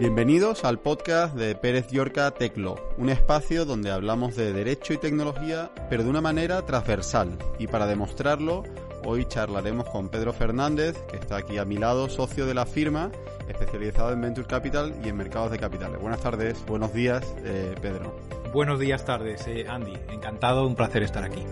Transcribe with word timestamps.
Bienvenidos 0.00 0.64
al 0.64 0.78
podcast 0.78 1.34
de 1.34 1.54
Pérez 1.54 1.88
Yorca 1.88 2.30
Teclo, 2.30 2.76
un 2.96 3.10
espacio 3.10 3.66
donde 3.66 3.90
hablamos 3.90 4.34
de 4.34 4.50
derecho 4.50 4.94
y 4.94 4.96
tecnología, 4.96 5.70
pero 5.90 6.04
de 6.04 6.08
una 6.08 6.22
manera 6.22 6.64
transversal. 6.64 7.36
Y 7.58 7.66
para 7.66 7.86
demostrarlo, 7.86 8.62
hoy 9.04 9.26
charlaremos 9.26 9.86
con 9.90 10.08
Pedro 10.08 10.32
Fernández, 10.32 10.96
que 11.10 11.18
está 11.18 11.36
aquí 11.36 11.58
a 11.58 11.66
mi 11.66 11.76
lado, 11.76 12.08
socio 12.08 12.46
de 12.46 12.54
la 12.54 12.64
firma, 12.64 13.10
especializado 13.46 14.14
en 14.14 14.22
Venture 14.22 14.46
Capital 14.46 14.94
y 15.04 15.10
en 15.10 15.18
mercados 15.18 15.50
de 15.50 15.58
capitales. 15.58 16.00
Buenas 16.00 16.20
tardes, 16.22 16.64
buenos 16.64 16.94
días, 16.94 17.22
eh, 17.44 17.74
Pedro. 17.82 18.16
Buenos 18.54 18.80
días, 18.80 19.04
tardes, 19.04 19.46
eh, 19.48 19.66
Andy. 19.68 19.98
Encantado, 20.10 20.66
un 20.66 20.76
placer 20.76 21.02
estar 21.02 21.24
aquí. 21.24 21.44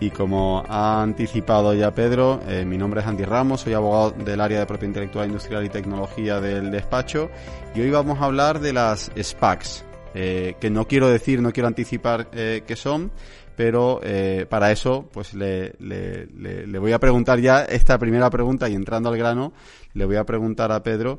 Y 0.00 0.10
como 0.10 0.64
ha 0.68 1.02
anticipado 1.02 1.74
ya 1.74 1.92
Pedro, 1.92 2.40
eh, 2.46 2.64
mi 2.64 2.78
nombre 2.78 3.00
es 3.00 3.06
Andy 3.06 3.24
Ramos, 3.24 3.62
soy 3.62 3.72
abogado 3.72 4.12
del 4.12 4.40
área 4.40 4.60
de 4.60 4.66
propiedad 4.66 4.90
intelectual 4.90 5.26
industrial 5.26 5.64
y 5.64 5.70
tecnología 5.70 6.40
del 6.40 6.70
despacho 6.70 7.30
y 7.74 7.80
hoy 7.80 7.90
vamos 7.90 8.20
a 8.20 8.26
hablar 8.26 8.60
de 8.60 8.72
las 8.72 9.10
SPACs, 9.20 9.84
eh, 10.14 10.54
que 10.60 10.70
no 10.70 10.86
quiero 10.86 11.08
decir, 11.08 11.42
no 11.42 11.52
quiero 11.52 11.66
anticipar 11.66 12.28
eh, 12.32 12.62
qué 12.64 12.76
son, 12.76 13.10
pero 13.56 14.00
para 14.48 14.70
eso 14.70 15.08
pues 15.12 15.34
le, 15.34 15.74
le, 15.80 16.78
voy 16.78 16.92
a 16.92 17.00
preguntar 17.00 17.40
ya 17.40 17.64
esta 17.64 17.98
primera 17.98 18.30
pregunta 18.30 18.68
y 18.68 18.76
entrando 18.76 19.08
al 19.08 19.18
grano, 19.18 19.52
le 19.94 20.04
voy 20.04 20.14
a 20.14 20.22
preguntar 20.22 20.70
a 20.70 20.84
Pedro, 20.84 21.18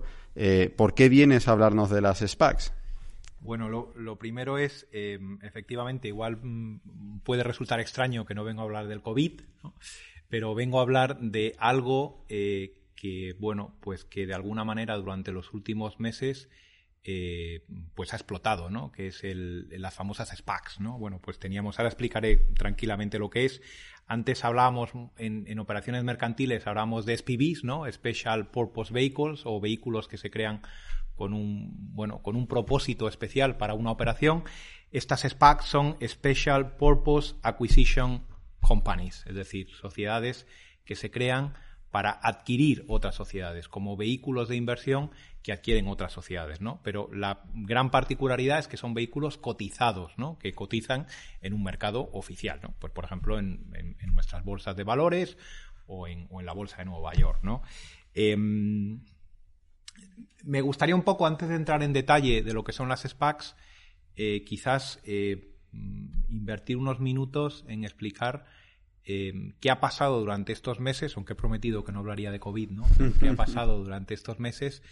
¿por 0.78 0.94
qué 0.94 1.10
vienes 1.10 1.50
a 1.50 1.52
hablarnos 1.52 1.90
de 1.90 2.00
las 2.00 2.20
SPACs? 2.20 2.72
Bueno, 3.42 3.70
lo, 3.70 4.16
primero 4.18 4.58
es, 4.58 4.88
em, 4.92 5.40
efectivamente, 5.44 6.08
igual 6.08 6.38
mm, 6.42 7.20
puede 7.24 7.44
resultar 7.44 7.80
extraño 7.80 8.26
que 8.26 8.36
no 8.36 8.44
vengo 8.44 8.62
a 8.62 8.66
hablar 8.66 8.88
del 8.88 9.02
COVID, 9.02 9.42
pero 10.28 10.56
vengo 10.56 10.80
a 10.80 10.82
hablar 10.82 11.20
de 11.20 11.56
algo 11.58 12.26
eh, 12.30 12.82
que, 12.96 13.36
bueno, 13.40 13.76
pues 13.80 14.04
que 14.04 14.28
de 14.28 14.34
alguna 14.34 14.64
manera 14.64 14.96
durante 14.98 15.32
los 15.32 15.54
últimos 15.54 16.00
meses 16.00 16.50
eh, 17.06 17.64
pues 17.96 18.12
ha 18.14 18.18
explotado, 18.18 18.70
¿no? 18.70 18.92
Que 18.92 19.08
es 19.08 19.24
el, 19.24 19.70
las 19.82 19.94
famosas 19.94 20.36
SPACs, 20.36 20.82
¿no? 20.82 21.00
Bueno, 21.00 21.20
pues 21.22 21.40
teníamos, 21.40 21.80
ahora 21.80 21.90
explicaré 21.90 22.36
tranquilamente 22.58 23.20
lo 23.20 23.30
que 23.30 23.46
es. 23.46 23.62
Antes 24.06 24.44
hablábamos 24.44 24.92
en, 25.18 25.46
en 25.48 25.60
operaciones 25.60 26.04
mercantiles, 26.04 26.68
hablábamos 26.68 27.06
de 27.06 27.16
SPVs, 27.16 27.64
¿no? 27.64 27.90
Special 27.90 28.48
Purpose 28.52 28.94
Vehicles 28.94 29.44
o 29.46 29.62
vehículos 29.62 30.10
que 30.10 30.18
se 30.18 30.30
crean 30.30 30.62
con 31.20 31.34
un, 31.34 31.74
bueno, 31.94 32.22
con 32.24 32.38
un 32.38 32.48
propósito 32.48 33.10
especial 33.10 33.58
para 33.58 33.74
una 33.74 33.92
operación. 33.92 34.46
Estas 34.90 35.24
SPACs 35.28 35.66
son 35.66 35.98
Special 36.02 36.78
Purpose 36.78 37.36
Acquisition 37.44 38.24
Companies, 38.62 39.26
es 39.28 39.36
decir, 39.36 39.70
sociedades 39.70 40.48
que 40.86 40.96
se 40.96 41.12
crean 41.12 41.56
para 41.92 42.12
adquirir 42.12 42.86
otras 42.88 43.16
sociedades, 43.16 43.68
como 43.68 43.98
vehículos 43.98 44.48
de 44.48 44.56
inversión 44.56 45.12
que 45.44 45.52
adquieren 45.52 45.90
otras 45.90 46.14
sociedades, 46.14 46.62
¿no? 46.62 46.80
Pero 46.84 47.10
la 47.12 47.44
gran 47.54 47.92
particularidad 47.92 48.60
es 48.60 48.70
que 48.70 48.78
son 48.78 48.94
vehículos 48.94 49.38
cotizados, 49.38 50.18
¿no? 50.18 50.40
Que 50.40 50.54
cotizan 50.54 51.06
en 51.42 51.54
un 51.54 51.64
mercado 51.64 52.10
oficial, 52.14 52.62
¿no? 52.64 52.74
Pues, 52.80 52.94
por 52.94 53.04
ejemplo, 53.04 53.40
en, 53.40 53.98
nuestras 54.14 54.46
bolsas 54.46 54.78
de 54.78 54.86
valores 54.86 55.38
o 55.86 56.08
en, 56.08 56.30
la 56.44 56.54
bolsa 56.54 56.78
de 56.78 56.86
Nueva 56.86 57.14
York, 57.14 57.40
¿no? 57.44 57.62
Em, 58.14 59.02
me 60.44 60.62
gustaría 60.62 60.96
un 60.96 61.04
poco, 61.04 61.26
antes 61.28 61.50
de 61.50 61.56
entrar 61.56 61.84
en 61.84 61.94
detalle 61.94 62.42
de 62.42 62.54
lo 62.54 62.64
que 62.64 62.72
son 62.72 62.90
las 62.90 63.02
SPACs, 63.02 63.56
eh, 64.16 64.44
quizás 64.44 65.00
eh, 65.04 65.56
invertir 66.30 66.78
unos 66.78 67.00
minutos 67.00 67.66
en 67.68 67.84
explicar 67.84 68.46
eh, 69.06 69.54
qué 69.60 69.72
ha 69.72 69.80
pasado 69.80 70.20
durante 70.20 70.52
estos 70.52 70.80
meses, 70.80 71.16
aunque 71.16 71.34
he 71.34 71.36
prometido 71.36 71.84
que 71.84 71.92
no 71.92 72.00
hablaría 72.00 72.32
de 72.32 72.40
COVID, 72.40 72.72
¿no? 72.72 72.86
¿Qué 73.20 73.30
ha 73.30 73.36
pasado 73.36 73.84
durante 73.84 74.14
estos 74.14 74.40
meses 74.40 74.84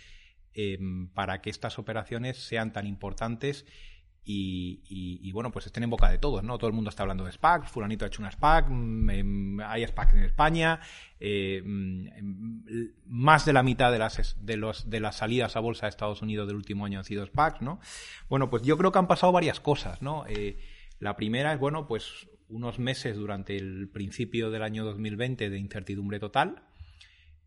para 1.14 1.39
que 1.42 1.52
estas 1.52 1.77
operaciones 1.77 2.38
sean 2.38 2.73
tan 2.73 2.88
importantes 2.88 3.67
y, 4.30 5.32
bueno, 5.32 5.52
pues 5.52 5.67
estén 5.67 5.83
en 5.83 5.89
boca 5.89 6.10
de 6.10 6.17
todos, 6.17 6.43
¿no? 6.43 6.58
Todo 6.58 6.67
el 6.67 6.73
mundo 6.73 6.89
está 6.89 7.04
hablando 7.04 7.23
de 7.23 7.32
SPAC, 7.32 7.67
fulanito 7.67 8.04
ha 8.04 8.10
hecho 8.10 8.21
una 8.21 8.32
SPAC, 8.32 8.67
mm, 8.70 9.10
em, 9.10 9.60
hay 9.61 9.83
SPAC 9.83 10.14
en 10.15 10.23
España, 10.23 10.82
eh, 11.20 11.61
mm, 11.64 12.08
más 13.05 13.45
de 13.45 13.54
la 13.54 13.64
mitad 13.64 13.89
de 13.92 13.99
las, 13.99 14.36
de, 14.42 14.99
las 14.99 15.16
salidas 15.16 15.55
a 15.55 15.61
bolsa 15.61 15.86
de 15.86 15.92
Estados 15.92 16.21
Unidos 16.21 16.48
del 16.48 16.58
último 16.58 16.86
año 16.86 16.99
han 16.99 17.05
sido 17.05 17.26
SPACs, 17.26 17.61
¿no? 17.61 17.80
Bueno, 18.27 18.49
pues 18.49 18.64
yo 18.64 18.77
creo 18.77 18.92
que 18.92 18.99
han 18.99 19.08
pasado 19.08 19.32
varias 19.32 19.61
cosas, 19.61 20.02
¿no? 20.02 20.26
Eh, 20.27 20.60
la 20.99 21.16
primera 21.16 21.54
es, 21.54 21.60
bueno, 21.60 21.87
pues 21.87 22.27
unos 22.49 22.80
meses 22.80 23.16
durante 23.16 23.55
el 23.55 23.89
principio 23.89 24.52
del 24.52 24.64
año 24.64 24.83
2020 24.83 25.49
de 25.49 25.58
incertidumbre 25.58 26.20
total. 26.20 26.64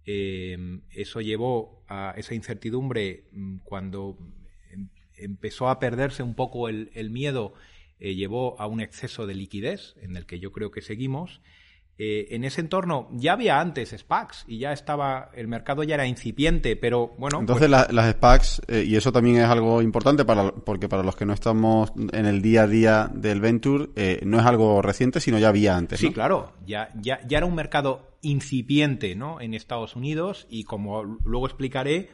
Em, 0.07 0.83
eso 0.91 1.21
llevó 1.21 1.85
a 1.89 2.15
esa 2.17 2.35
incertidumbre 2.35 3.29
mm, 3.33 3.59
cuando 3.65 4.17
empezó 5.21 5.69
a 5.69 5.79
perderse 5.79 6.23
un 6.23 6.35
poco 6.35 6.69
el, 6.69 7.11
miedo, 7.11 7.55
eh, 7.99 8.15
llevó 8.15 8.61
a 8.61 8.67
un 8.67 8.81
exceso 8.81 9.27
de 9.27 9.35
liquidez, 9.35 9.95
en 10.03 10.17
el 10.17 10.27
que 10.27 10.39
yo 10.39 10.53
creo 10.53 10.71
que 10.71 10.83
seguimos. 10.83 11.41
Eh, 12.03 12.35
en 12.35 12.45
ese 12.45 12.63
entorno 12.63 13.11
ya 13.13 13.35
había 13.35 13.61
antes 13.61 13.91
SPACs 13.91 14.47
y 14.49 14.59
ya 14.59 14.73
estaba, 14.73 15.31
el 15.35 15.49
mercado 15.49 15.83
ya 15.83 15.97
era 15.97 16.07
incipiente, 16.07 16.75
pero 16.75 17.09
bueno. 17.19 17.41
Entonces 17.41 17.69
pues 17.69 17.93
las 17.93 18.11
SPACs, 18.13 18.63
eh, 18.69 18.85
y 18.87 18.97
eso 18.97 19.13
también 19.13 19.37
es 19.37 19.45
algo 19.45 19.83
importante 19.83 20.25
para, 20.25 20.51
porque 20.51 20.89
para 20.89 21.03
los 21.03 21.15
que 21.15 21.27
no 21.27 21.35
estamos 21.35 21.93
en 22.13 22.25
el 22.25 22.41
día 22.41 22.63
a 22.63 22.67
día 22.67 23.11
del 23.13 23.43
Venture, 23.43 23.91
no 24.25 24.41
es 24.41 24.47
algo 24.47 24.81
reciente, 24.81 25.21
sino 25.21 25.39
ya 25.39 25.51
había 25.51 25.77
antes. 25.77 26.01
Sí, 26.01 26.11
claro, 26.11 26.55
ya, 26.65 26.91
ya, 26.95 27.21
ya 27.27 27.37
era 27.37 27.47
un 27.47 27.55
mercado 27.55 28.11
incipiente 28.23 29.15
¿no? 29.15 29.41
en 29.41 29.55
Estados 29.55 29.97
Unidos 29.97 30.47
y 30.51 30.65
como 30.65 31.05
luego 31.05 31.47
explicaré, 31.47 32.11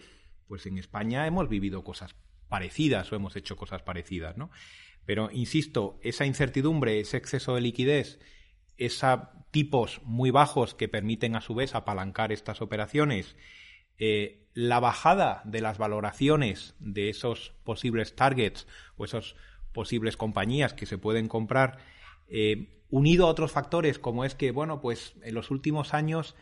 pues 0.48 0.66
en 0.66 0.78
España 0.78 1.26
hemos 1.26 1.48
vivido 1.48 1.82
cosas 1.84 2.14
parecidas 2.48 3.10
o 3.12 3.16
hemos 3.16 3.36
hecho 3.36 3.56
cosas 3.56 3.82
parecidas, 3.82 4.36
¿no? 4.36 4.50
Pero, 5.04 5.30
insisto, 5.32 5.98
esa 6.02 6.26
incertidumbre, 6.26 7.00
ese 7.00 7.16
exceso 7.16 7.54
de 7.54 7.60
liquidez, 7.60 8.18
esos 8.76 9.20
tipos 9.50 10.00
muy 10.02 10.30
bajos 10.30 10.74
que 10.74 10.88
permiten 10.88 11.36
a 11.36 11.40
su 11.40 11.54
vez 11.54 11.74
apalancar 11.74 12.32
estas 12.32 12.60
operaciones, 12.60 13.36
eh, 13.98 14.46
la 14.52 14.80
bajada 14.80 15.42
de 15.44 15.60
las 15.60 15.78
valoraciones 15.78 16.74
de 16.78 17.08
esos 17.08 17.54
posibles 17.64 18.16
targets 18.16 18.66
o 18.96 19.04
esas 19.04 19.36
posibles 19.72 20.16
compañías 20.16 20.74
que 20.74 20.86
se 20.86 20.98
pueden 20.98 21.28
comprar, 21.28 21.78
eh, 22.28 22.82
unido 22.90 23.26
a 23.26 23.30
otros 23.30 23.52
factores 23.52 23.98
como 23.98 24.24
es 24.24 24.34
que, 24.34 24.50
bueno, 24.50 24.80
pues 24.80 25.14
en 25.22 25.34
los 25.34 25.50
últimos 25.50 25.94
años 25.94 26.34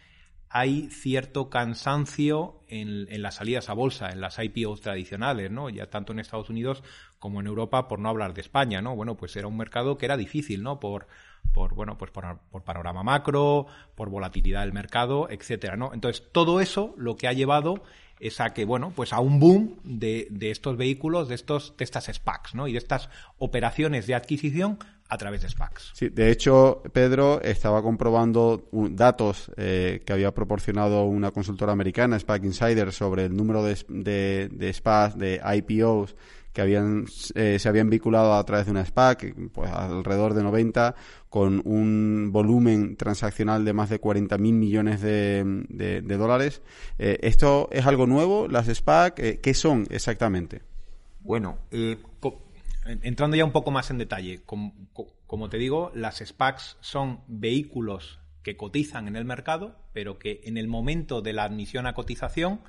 hay 0.56 0.88
cierto 0.88 1.50
cansancio 1.50 2.60
en, 2.68 3.20
las 3.20 3.34
salidas 3.34 3.68
a 3.68 3.72
bolsa, 3.72 4.10
en 4.10 4.20
las 4.20 4.38
IPOs 4.38 4.82
tradicionales, 4.82 5.50
¿no? 5.50 5.68
Ya 5.68 5.90
tanto 5.90 6.12
en 6.12 6.20
Estados 6.20 6.48
Unidos 6.48 6.84
como 7.18 7.40
en 7.40 7.48
Europa, 7.48 7.88
por 7.88 7.98
no 7.98 8.08
hablar 8.08 8.34
de 8.34 8.42
España, 8.42 8.80
¿no? 8.80 8.94
Bueno, 8.94 9.16
pues 9.16 9.34
era 9.34 9.48
un 9.48 9.56
mercado 9.56 9.98
que 9.98 10.06
era 10.06 10.16
difícil, 10.16 10.62
¿no? 10.62 10.78
Por, 10.78 11.08
por 11.52 11.74
bueno, 11.74 11.98
pues 11.98 12.12
por, 12.12 12.38
panorama 12.62 13.02
macro, 13.02 13.66
por 13.96 14.10
volatilidad 14.10 14.60
del 14.60 14.72
mercado, 14.72 15.28
etcétera, 15.28 15.76
¿no? 15.76 15.92
Entonces, 15.92 16.24
todo 16.30 16.60
eso 16.60 16.94
lo 16.96 17.16
que 17.16 17.26
ha 17.26 17.32
llevado 17.32 17.82
es 18.24 18.40
a 18.40 18.54
que, 18.54 18.64
bueno, 18.64 18.92
pues 18.96 19.12
a 19.12 19.20
un 19.20 19.38
boom 19.38 19.76
de, 19.84 20.26
de 20.30 20.50
estos 20.50 20.78
vehículos, 20.78 21.28
de 21.28 21.34
estos, 21.34 21.74
de 21.76 21.84
estas 21.84 22.06
SPACs, 22.06 22.54
¿no? 22.54 22.66
Y 22.66 22.72
de 22.72 22.78
estas 22.78 23.10
operaciones 23.38 24.06
de 24.06 24.14
adquisición 24.14 24.78
a 25.10 25.18
través 25.18 25.42
de 25.42 25.50
SPACs. 25.50 25.90
Sí, 25.92 26.08
de 26.08 26.30
hecho, 26.30 26.82
Pedro 26.94 27.42
estaba 27.42 27.82
comprobando 27.82 28.66
datos 28.72 29.52
eh, 29.58 30.02
que 30.06 30.12
había 30.14 30.32
proporcionado 30.32 31.04
una 31.04 31.32
consultora 31.32 31.72
americana, 31.72 32.18
SPAC 32.18 32.44
Insider, 32.44 32.92
sobre 32.92 33.26
el 33.26 33.36
número 33.36 33.62
de, 33.62 33.76
de, 33.88 34.48
de 34.50 34.72
SPACs, 34.72 35.18
de 35.18 35.42
IPOs 35.44 36.16
que 36.54 36.62
habían, 36.62 37.06
eh, 37.34 37.58
se 37.58 37.68
habían 37.68 37.90
vinculado 37.90 38.34
a 38.34 38.46
través 38.46 38.66
de 38.66 38.70
una 38.70 38.84
SPAC, 38.86 39.34
pues 39.52 39.70
alrededor 39.70 40.34
de 40.34 40.44
90, 40.44 40.94
con 41.28 41.60
un 41.64 42.30
volumen 42.30 42.96
transaccional 42.96 43.64
de 43.64 43.72
más 43.72 43.90
de 43.90 44.00
40.000 44.00 44.38
millones 44.38 45.02
de, 45.02 46.00
dólares. 46.16 46.62
Eh, 46.98 47.18
¿Esto 47.22 47.68
es 47.72 47.84
algo 47.86 48.06
nuevo, 48.06 48.46
las 48.46 48.68
SPAC? 48.68 49.40
¿Qué 49.40 49.54
son 49.54 49.86
exactamente? 49.90 50.62
Bueno, 51.20 51.58
entrando 53.02 53.36
ya 53.36 53.44
un 53.44 53.52
poco 53.52 53.72
más 53.72 53.90
en 53.90 53.98
detalle, 53.98 54.42
como, 54.44 55.48
te 55.48 55.58
digo, 55.58 55.90
las 55.92 56.18
SPACs 56.24 56.76
son 56.80 57.20
vehículos 57.26 58.20
que 58.44 58.56
cotizan 58.56 59.08
en 59.08 59.16
el 59.16 59.24
mercado, 59.24 59.76
pero 59.92 60.20
que 60.20 60.40
en 60.44 60.56
el 60.56 60.68
momento 60.68 61.20
de 61.20 61.32
la 61.32 61.42
admisión 61.42 61.88
a 61.88 61.94
cotización, 61.94 62.60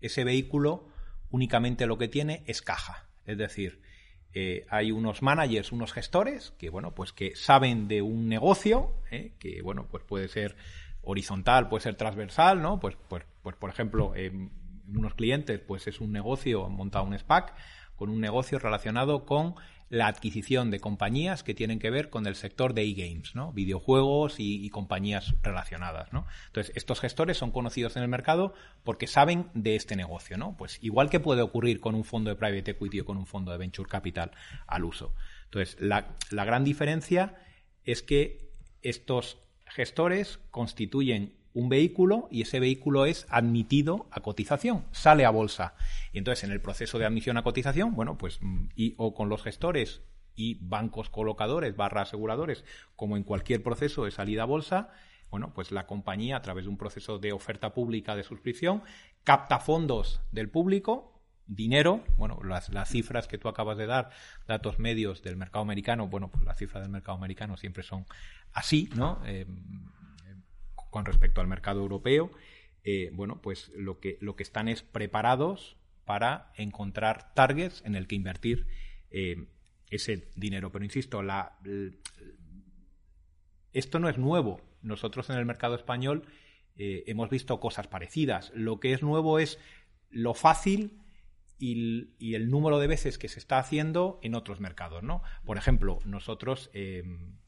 ese 0.00 0.22
vehículo 0.22 0.86
únicamente 1.30 1.86
lo 1.86 1.98
que 1.98 2.06
tiene 2.06 2.44
es 2.46 2.62
caja. 2.62 3.08
Es 3.26 3.38
decir, 3.38 3.80
eh, 4.32 4.66
hay 4.68 4.92
unos 4.92 5.22
managers, 5.22 5.72
unos 5.72 5.92
gestores 5.92 6.52
que, 6.58 6.70
bueno, 6.70 6.94
pues 6.94 7.12
que 7.12 7.36
saben 7.36 7.88
de 7.88 8.02
un 8.02 8.28
negocio, 8.28 8.92
eh, 9.10 9.32
que, 9.38 9.62
bueno, 9.62 9.86
pues 9.90 10.04
puede 10.04 10.28
ser 10.28 10.56
horizontal, 11.02 11.68
puede 11.68 11.82
ser 11.82 11.94
transversal, 11.94 12.62
¿no? 12.62 12.80
Pues, 12.80 12.96
pues, 13.08 13.24
pues 13.42 13.56
por 13.56 13.70
ejemplo, 13.70 14.12
unos 14.88 15.14
clientes, 15.14 15.60
pues 15.60 15.86
es 15.86 16.00
un 16.00 16.12
negocio, 16.12 16.66
han 16.66 16.72
montado 16.72 17.04
un 17.04 17.18
SPAC, 17.18 17.54
con 17.96 18.10
un 18.10 18.20
negocio 18.20 18.58
relacionado 18.58 19.24
con 19.24 19.54
la 19.90 20.06
adquisición 20.06 20.70
de 20.70 20.80
compañías 20.80 21.42
que 21.42 21.54
tienen 21.54 21.78
que 21.78 21.90
ver 21.90 22.10
con 22.10 22.26
el 22.26 22.34
sector 22.34 22.74
de 22.74 22.82
e-games, 22.82 23.34
¿no? 23.34 23.52
videojuegos 23.52 24.36
y, 24.38 24.68
compañías 24.70 25.34
relacionadas. 25.42 26.12
¿no? 26.12 26.26
Entonces, 26.46 26.74
estos 26.76 27.00
gestores 27.00 27.36
son 27.36 27.50
conocidos 27.50 27.96
en 27.96 28.02
el 28.02 28.08
mercado 28.08 28.54
porque 28.82 29.06
saben 29.06 29.50
de 29.54 29.76
este 29.76 29.94
negocio. 29.94 30.36
¿no? 30.36 30.56
Pues 30.56 30.78
igual 30.82 31.10
que 31.10 31.20
puede 31.20 31.42
ocurrir 31.42 31.80
con 31.80 31.94
un 31.94 32.04
fondo 32.04 32.30
de 32.30 32.36
private 32.36 32.72
equity 32.72 33.00
o 33.00 33.04
con 33.04 33.16
un 33.16 33.26
fondo 33.26 33.52
de 33.52 33.58
venture 33.58 33.88
capital 33.88 34.32
al 34.66 34.84
uso. 34.84 35.14
Entonces, 35.44 35.76
la, 35.80 36.16
la 36.30 36.44
gran 36.44 36.64
diferencia 36.64 37.36
es 37.84 38.02
que 38.02 38.50
estos 38.82 39.38
gestores 39.66 40.38
constituyen 40.50 41.34
un 41.54 41.68
vehículo 41.68 42.28
y 42.30 42.42
ese 42.42 42.60
vehículo 42.60 43.06
es 43.06 43.26
admitido 43.30 44.08
a 44.10 44.20
cotización, 44.20 44.84
sale 44.90 45.24
a 45.24 45.30
bolsa. 45.30 45.74
Y 46.12 46.18
entonces 46.18 46.44
en 46.44 46.50
el 46.50 46.60
proceso 46.60 46.98
de 46.98 47.06
admisión 47.06 47.36
a 47.36 47.42
cotización, 47.42 47.94
bueno, 47.94 48.18
pues 48.18 48.38
mm, 48.42 48.66
y, 48.74 48.94
o 48.98 49.14
con 49.14 49.28
los 49.28 49.42
gestores 49.42 50.02
y 50.34 50.58
bancos 50.60 51.10
colocadores 51.10 51.76
barra 51.76 52.02
aseguradores, 52.02 52.64
como 52.96 53.16
en 53.16 53.22
cualquier 53.22 53.62
proceso 53.62 54.04
de 54.04 54.10
salida 54.10 54.42
a 54.42 54.46
bolsa, 54.46 54.90
bueno, 55.30 55.52
pues 55.54 55.70
la 55.70 55.86
compañía 55.86 56.36
a 56.36 56.42
través 56.42 56.64
de 56.64 56.70
un 56.70 56.76
proceso 56.76 57.18
de 57.18 57.32
oferta 57.32 57.72
pública 57.72 58.16
de 58.16 58.24
suscripción 58.24 58.82
capta 59.22 59.58
fondos 59.58 60.20
del 60.32 60.50
público, 60.50 61.22
dinero, 61.46 62.04
bueno, 62.16 62.40
las, 62.42 62.70
cifras 62.88 63.28
que 63.28 63.38
tú 63.38 63.48
acabas 63.48 63.76
de 63.76 63.86
dar, 63.86 64.10
datos 64.46 64.78
medios 64.78 65.22
del 65.22 65.36
mercado 65.36 65.62
americano, 65.62 66.08
bueno, 66.08 66.30
pues 66.30 66.44
las 66.44 66.58
cifras 66.58 66.82
del 66.82 66.90
mercado 66.90 67.16
americano 67.16 67.56
siempre 67.56 67.82
son 67.82 68.06
así, 68.52 68.88
¿no? 68.94 69.20
Eh, 69.24 69.46
con 70.94 71.06
respecto 71.06 71.40
al 71.40 71.48
mercado 71.48 71.80
europeo, 71.80 72.30
eh, 72.84 73.10
bueno, 73.14 73.42
pues 73.42 73.72
lo 73.74 73.98
que, 73.98 74.16
lo 74.20 74.36
que 74.36 74.44
están 74.44 74.68
es 74.68 74.84
preparados 74.84 75.76
para 76.04 76.52
encontrar 76.54 77.34
targets 77.34 77.82
en 77.84 77.96
el 77.96 78.06
que 78.06 78.14
invertir 78.14 78.68
eh, 79.10 79.48
ese 79.90 80.30
dinero. 80.36 80.70
Pero 80.70 80.84
insisto, 80.84 81.20
esto 83.72 83.98
no 83.98 84.08
es 84.08 84.18
nuevo. 84.18 84.60
Nosotros 84.82 85.28
en 85.30 85.36
el 85.36 85.44
mercado 85.46 85.74
español 85.74 86.26
eh, 86.76 87.02
hemos 87.08 87.28
visto 87.28 87.58
cosas 87.58 87.88
parecidas. 87.88 88.52
Lo 88.54 88.78
que 88.78 88.92
es 88.92 89.02
nuevo 89.02 89.40
es 89.40 89.58
lo 90.10 90.32
fácil 90.32 91.00
y, 91.58 92.34
el 92.36 92.50
número 92.50 92.78
de 92.78 92.86
veces 92.86 93.18
que 93.18 93.28
se 93.28 93.40
está 93.40 93.58
haciendo 93.58 94.20
en 94.22 94.36
otros 94.36 94.60
mercados. 94.60 95.02
¿no? 95.02 95.24
Por 95.44 95.56
ejemplo, 95.56 95.98
nosotros 96.04 96.70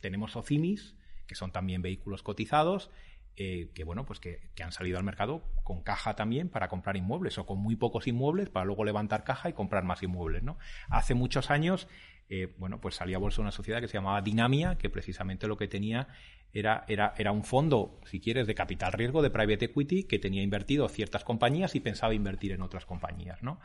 tenemos 0.00 0.34
OCIMIS, 0.34 0.96
que 1.28 1.36
son 1.36 1.52
también 1.52 1.82
vehículos 1.82 2.24
cotizados, 2.24 2.90
eh, 3.38 3.70
que 3.74 3.84
bueno, 3.84 4.06
pues 4.06 4.18
que, 4.18 4.40
han 4.62 4.72
salido 4.72 4.96
al 4.96 5.04
mercado 5.04 5.42
con 5.62 5.82
caja 5.82 6.16
también 6.16 6.48
para 6.48 6.68
comprar 6.68 6.96
inmuebles 6.96 7.36
o 7.36 7.44
con 7.44 7.58
muy 7.58 7.76
pocos 7.76 8.06
inmuebles 8.06 8.48
para 8.48 8.64
luego 8.64 8.84
levantar 8.84 9.24
caja 9.24 9.50
y 9.50 9.52
comprar 9.52 9.84
más 9.84 10.02
inmuebles, 10.02 10.42
¿no? 10.42 10.56
Hace 10.88 11.12
muchos 11.14 11.50
años, 11.50 11.86
eh, 12.30 12.54
bueno, 12.56 12.80
pues 12.80 12.94
salía 12.94 13.16
a 13.16 13.20
bolsa 13.20 13.42
una 13.42 13.52
sociedad 13.52 13.82
que 13.82 13.88
se 13.88 13.98
llamaba 13.98 14.22
Dinamia, 14.22 14.78
que 14.78 14.88
precisamente 14.88 15.46
lo 15.48 15.58
que 15.58 15.68
tenía 15.68 16.08
era, 16.54 16.86
era, 16.88 17.12
era 17.18 17.30
un 17.30 17.44
fondo, 17.44 18.00
si 18.06 18.20
quieres, 18.20 18.46
de 18.46 18.54
capital 18.54 18.92
riesgo 18.92 19.20
de 19.20 19.28
private 19.28 19.66
equity 19.66 20.04
que 20.04 20.18
tenía 20.18 20.42
invertido 20.42 20.88
ciertas 20.88 21.22
compañías 21.22 21.74
y 21.74 21.80
pensaba 21.80 22.14
invertir 22.14 22.52
en 22.52 22.62
otras 22.62 22.86
compañías, 22.86 23.42
¿no? 23.42 23.60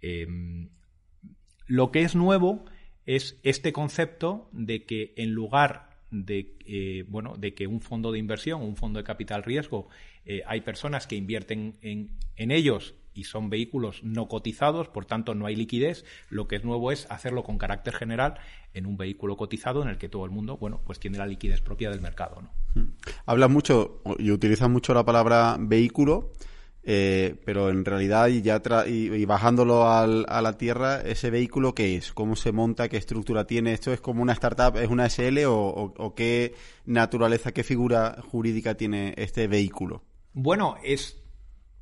Em, 0.00 0.70
lo 1.66 1.90
que 1.90 2.00
es 2.00 2.14
nuevo 2.14 2.64
es 3.04 3.38
este 3.42 3.74
concepto 3.74 4.48
de 4.52 4.86
que 4.86 5.12
en 5.18 5.32
lugar 5.32 5.91
de, 6.12 6.54
eh, 6.66 7.04
bueno, 7.08 7.34
de 7.36 7.54
que 7.54 7.66
un 7.66 7.80
fondo 7.80 8.12
de 8.12 8.18
inversión, 8.18 8.62
un 8.62 8.76
fondo 8.76 8.98
de 8.98 9.04
capital 9.04 9.42
riesgo, 9.42 9.88
eh, 10.24 10.42
hay 10.46 10.60
personas 10.60 11.06
que 11.06 11.16
invierten 11.16 11.74
en, 11.80 12.10
en, 12.36 12.50
ellos 12.50 12.94
y 13.14 13.24
son 13.24 13.50
vehículos 13.50 14.04
no 14.04 14.28
cotizados, 14.28 14.88
por 14.88 15.06
tanto 15.06 15.34
no 15.34 15.46
hay 15.46 15.56
liquidez. 15.56 16.04
Lo 16.28 16.46
que 16.46 16.56
es 16.56 16.64
nuevo 16.64 16.92
es 16.92 17.10
hacerlo 17.10 17.42
con 17.42 17.58
carácter 17.58 17.94
general 17.94 18.34
en 18.74 18.86
un 18.86 18.96
vehículo 18.96 19.36
cotizado 19.36 19.82
en 19.82 19.88
el 19.88 19.98
que 19.98 20.08
todo 20.08 20.24
el 20.24 20.30
mundo, 20.30 20.58
bueno, 20.58 20.80
pues 20.84 21.00
tiene 21.00 21.18
la 21.18 21.26
liquidez 21.26 21.60
propia 21.60 21.90
del 21.90 22.00
mercado. 22.00 22.42
¿no? 22.42 22.50
Hmm. 22.74 22.92
Hablas 23.26 23.50
mucho 23.50 24.02
y 24.18 24.30
utilizas 24.30 24.70
mucho 24.70 24.94
la 24.94 25.04
palabra 25.04 25.56
vehículo. 25.58 26.32
Eh, 26.84 27.36
pero 27.44 27.70
en 27.70 27.84
realidad, 27.84 28.26
y, 28.26 28.42
ya 28.42 28.60
y, 28.86 29.24
bajándolo 29.24 29.88
al, 29.88 30.26
a 30.28 30.42
la 30.42 30.58
tierra, 30.58 31.00
¿ese 31.00 31.30
vehículo 31.30 31.74
qué 31.74 31.96
es? 31.96 32.12
¿Cómo 32.12 32.34
se 32.34 32.50
monta? 32.50 32.88
¿Qué 32.88 32.96
estructura 32.96 33.46
tiene? 33.46 33.72
¿Esto 33.72 33.92
es 33.92 34.00
como 34.00 34.22
una 34.22 34.32
startup? 34.32 34.76
¿Es 34.76 34.88
una 34.88 35.08
SL? 35.08 35.44
¿O, 35.46 36.14
qué 36.16 36.54
naturaleza, 36.84 37.52
qué 37.52 37.62
figura 37.62 38.18
jurídica 38.22 38.74
tiene 38.74 39.14
este 39.16 39.46
vehículo? 39.46 40.02
Bueno, 40.32 40.76
es, 40.82 41.22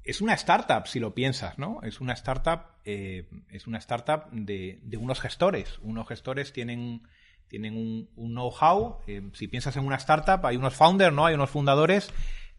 es 0.05 0.21
una 0.21 0.35
startup, 0.35 0.87
si 0.87 1.01
lo 1.01 1.15
piensas, 1.15 1.59
¿no? 1.59 1.81
Es 1.83 2.01
una 2.03 2.13
startup, 2.13 2.61
eh, 2.85 3.27
es 3.49 3.67
una 3.67 3.79
startup 3.79 4.31
de, 4.33 4.81
de, 4.83 4.97
unos 4.99 5.21
gestores. 5.21 5.79
Unos 5.83 6.09
gestores 6.09 6.53
tienen, 6.53 7.05
tienen 7.49 7.75
un, 7.75 8.11
un 8.17 8.33
know-how. 8.33 8.99
Eh, 9.07 9.31
si 9.33 9.49
piensas 9.49 9.77
en 9.79 9.87
una 9.87 9.97
startup, 9.97 10.45
hay 10.45 10.57
unos 10.57 10.75
founders, 10.75 11.15
¿no? 11.15 11.25
Hay 11.25 11.35
unos 11.35 11.49
fundadores 11.49 12.13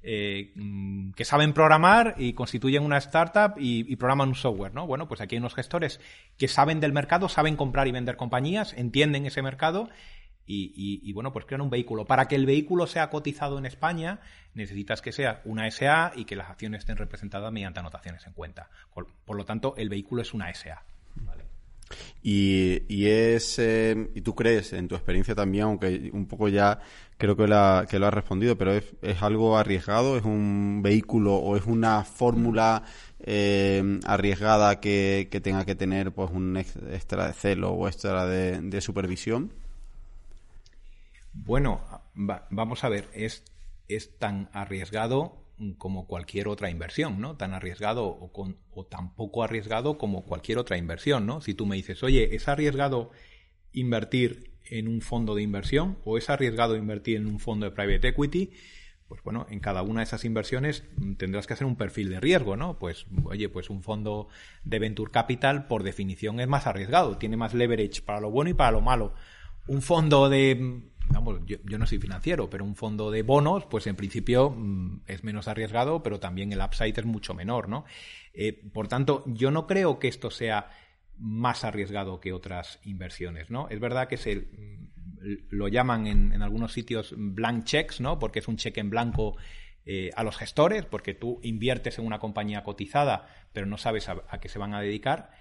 eh, 0.03 0.51
mm, 0.55 1.11
que 1.11 1.25
saben 1.25 1.53
programar 1.53 2.15
y 2.17 2.33
constituyen 2.33 2.83
una 2.83 2.97
startup 2.97 3.53
y, 3.57 3.95
programan 3.95 4.29
un 4.29 4.35
software, 4.35 4.73
¿no? 4.73 4.87
Bueno, 4.87 5.07
pues 5.07 5.21
aquí 5.21 5.35
hay 5.35 5.39
unos 5.39 5.53
gestores 5.53 5.99
que 6.37 6.47
saben 6.47 6.79
del 6.79 6.93
mercado, 6.93 7.29
saben 7.29 7.55
comprar 7.55 7.87
y 7.87 7.91
vender 7.91 8.17
compañías, 8.17 8.73
entienden 8.73 9.25
ese 9.25 9.41
mercado 9.41 9.89
y, 10.53 11.13
bueno, 11.13 11.31
pues 11.31 11.45
crean 11.45 11.61
un 11.61 11.69
vehículo. 11.69 12.05
Para 12.05 12.27
que 12.27 12.35
el 12.35 12.45
vehículo 12.45 12.87
sea 12.87 13.09
cotizado 13.09 13.57
en 13.57 13.65
España, 13.65 14.19
necesitas 14.53 15.01
que 15.01 15.13
sea 15.13 15.41
una 15.45 15.69
SA 15.71 16.11
y 16.15 16.25
que 16.25 16.35
las 16.35 16.49
acciones 16.49 16.79
estén 16.79 16.97
representadas 16.97 17.53
mediante 17.53 17.79
anotaciones 17.79 18.25
en 18.27 18.33
cuenta. 18.33 18.69
Por, 18.93 19.37
lo 19.37 19.45
tanto, 19.45 19.75
el 19.77 19.87
vehículo 19.87 20.21
es 20.21 20.33
una 20.33 20.53
SA. 20.53 20.83
Y, 22.23 23.05
es, 23.05 23.57
eh, 23.59 24.09
y 24.13 24.21
tú 24.21 24.35
crees, 24.35 24.73
en 24.73 24.87
tu 24.87 24.95
experiencia 24.95 25.35
también, 25.35 25.65
aunque 25.65 26.09
un 26.13 26.27
poco 26.27 26.47
ya 26.47 26.79
creo 27.17 27.35
que, 27.35 27.47
la, 27.47 27.85
que 27.89 27.99
lo 27.99 28.07
has 28.07 28.13
respondido, 28.13 28.57
pero 28.57 28.73
es, 28.73 28.85
es, 29.01 29.21
algo 29.21 29.57
arriesgado, 29.57 30.17
es 30.17 30.23
un 30.23 30.81
vehículo 30.83 31.35
o 31.35 31.55
es 31.55 31.65
una 31.65 32.03
fórmula 32.03 32.83
eh, 33.19 33.99
arriesgada 34.05 34.79
que, 34.79 35.27
que, 35.31 35.39
tenga 35.39 35.65
que 35.65 35.75
tener 35.75 36.11
pues 36.11 36.31
un 36.31 36.57
extra 36.57 37.27
de 37.27 37.33
celo 37.33 37.71
o 37.71 37.87
extra 37.87 38.25
de, 38.25 38.81
supervisión. 38.81 39.53
Bueno, 41.33 41.81
vamos 42.15 42.83
a 42.83 42.89
ver, 42.89 43.09
es, 43.13 43.43
es 43.87 44.17
tan 44.17 44.49
arriesgado 44.53 45.40
como 45.77 46.07
cualquier 46.07 46.47
otra 46.47 46.69
inversión, 46.69 47.21
¿no? 47.21 47.37
Tan 47.37 47.53
arriesgado 47.53 48.05
o, 48.05 48.85
tan 48.85 49.15
poco 49.15 49.43
arriesgado 49.43 49.97
como 49.97 50.25
cualquier 50.25 50.57
otra 50.57 50.77
inversión, 50.77 51.25
¿no? 51.25 51.41
Si 51.41 51.53
tú 51.53 51.65
me 51.65 51.75
dices, 51.75 52.03
oye, 52.03 52.35
es 52.35 52.47
arriesgado 52.47 53.11
invertir 53.73 54.51
en 54.65 54.87
un 54.87 55.01
fondo 55.01 55.35
de 55.35 55.43
inversión 55.43 55.97
o 56.03 56.17
es 56.17 56.29
arriesgado 56.29 56.75
invertir 56.75 57.17
en 57.17 57.27
un 57.27 57.39
fondo 57.39 57.65
de 57.65 57.71
private 57.71 58.09
equity, 58.09 58.51
pues 59.07 59.21
bueno, 59.23 59.45
en 59.49 59.59
cada 59.59 59.81
una 59.81 59.99
de 59.99 60.05
esas 60.05 60.23
inversiones 60.23 60.85
tendrás 61.17 61.45
que 61.45 61.53
hacer 61.53 61.67
un 61.67 61.75
perfil 61.75 62.09
de 62.09 62.21
riesgo, 62.21 62.55
¿no? 62.55 62.79
Pues, 62.79 63.05
oye, 63.25 63.49
pues 63.49 63.69
un 63.69 63.83
fondo 63.83 64.29
de 64.63 64.79
venture 64.79 65.11
capital, 65.11 65.67
por 65.67 65.83
definición, 65.83 66.39
es 66.39 66.47
más 66.47 66.65
arriesgado, 66.65 67.17
tiene 67.17 67.35
más 67.35 67.53
leverage 67.53 68.01
para 68.03 68.21
lo 68.21 68.31
bueno 68.31 68.51
y 68.51 68.53
para 68.53 68.71
lo 68.71 68.79
malo. 68.79 69.13
Un 69.67 69.81
fondo 69.81 70.29
de, 70.29 70.81
vamos, 71.09 71.41
yo, 71.45 71.77
no 71.77 71.85
soy 71.85 71.99
financiero, 71.99 72.49
pero 72.49 72.63
un 72.63 72.75
fondo 72.75 73.11
de 73.11 73.23
bonos, 73.23 73.65
pues 73.65 73.87
en 73.87 73.95
principio 73.95 74.49
mm, 74.49 75.01
es 75.07 75.23
menos 75.23 75.47
arriesgado, 75.47 76.03
pero 76.03 76.19
también 76.19 76.51
el 76.51 76.61
upside 76.61 76.97
es 76.97 77.05
mucho 77.05 77.33
menor, 77.33 77.69
¿no? 77.69 77.85
Eh, 78.33 78.53
por 78.73 78.87
tanto, 78.87 79.23
yo 79.27 79.51
no 79.51 79.67
creo 79.67 79.99
que 79.99 80.07
esto 80.07 80.31
sea 80.31 80.69
más 81.17 81.63
arriesgado 81.63 82.19
que 82.19 82.33
otras 82.33 82.79
inversiones, 82.83 83.49
¿no? 83.51 83.69
Es 83.69 83.79
verdad 83.79 84.07
que 84.07 84.17
se 84.17 84.47
lo 85.49 85.67
llaman 85.67 86.07
en, 86.07 86.41
algunos 86.41 86.73
sitios 86.73 87.13
blank 87.15 87.65
checks, 87.65 88.01
¿no? 88.01 88.19
Porque 88.19 88.39
es 88.39 88.47
un 88.47 88.57
cheque 88.57 88.79
en 88.79 88.89
blanco 88.89 89.37
eh, 89.85 90.09
a 90.15 90.23
los 90.23 90.37
gestores, 90.37 90.85
porque 90.85 91.13
tú 91.13 91.39
inviertes 91.43 91.99
en 91.99 92.05
una 92.05 92.19
compañía 92.19 92.63
cotizada, 92.63 93.27
pero 93.53 93.65
no 93.65 93.77
sabes 93.77 94.09
a, 94.09 94.39
qué 94.39 94.49
se 94.49 94.59
van 94.59 94.73
a 94.73 94.81
dedicar. 94.81 95.31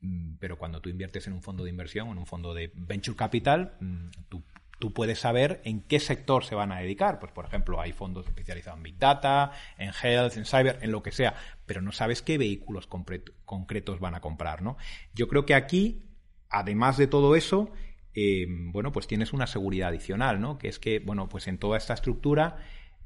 Mm, 0.00 0.36
pero 0.38 0.58
cuando 0.58 0.80
tú 0.80 0.88
inviertes 0.88 1.26
en 1.26 1.34
un 1.34 1.42
fondo 1.42 1.64
de 1.64 1.70
inversión, 1.70 2.08
en 2.08 2.18
un 2.18 2.26
fondo 2.26 2.54
de 2.54 2.72
venture 2.74 3.16
capital, 3.16 3.74
mm, 3.80 4.08
tú 4.28 4.42
tú 4.80 4.92
puedes 4.92 5.20
saber 5.20 5.60
en 5.64 5.82
qué 5.82 6.00
sector 6.00 6.42
se 6.42 6.56
van 6.56 6.72
a 6.72 6.80
dedicar. 6.80 7.20
Pues, 7.20 7.30
por 7.30 7.44
ejemplo, 7.44 7.80
hay 7.80 7.92
fondos 7.92 8.26
especializados 8.26 8.78
en 8.78 8.82
Big 8.82 8.98
Data, 8.98 9.52
en 9.78 9.92
Health, 10.02 10.36
en 10.36 10.46
Cyber, 10.46 10.78
en 10.82 10.90
lo 10.90 11.02
que 11.02 11.12
sea, 11.12 11.34
pero 11.66 11.82
no 11.82 11.92
sabes 11.92 12.22
qué 12.22 12.38
vehículos 12.38 12.88
concretos 12.88 14.00
van 14.00 14.14
a 14.16 14.20
comprar, 14.20 14.62
¿no? 14.62 14.76
Yo 15.14 15.28
creo 15.28 15.46
que 15.46 15.54
aquí, 15.54 16.02
además 16.48 16.96
de 16.96 17.06
todo 17.06 17.36
eso, 17.36 17.70
eh, 18.14 18.46
bueno, 18.48 18.90
pues 18.90 19.06
tienes 19.06 19.32
una 19.32 19.46
seguridad 19.46 19.90
adicional, 19.90 20.40
¿no? 20.40 20.58
Que 20.58 20.68
es 20.68 20.78
que, 20.78 20.98
bueno, 20.98 21.28
pues 21.28 21.46
en 21.46 21.58
toda 21.58 21.76
esta 21.76 21.94
estructura, 21.94 22.56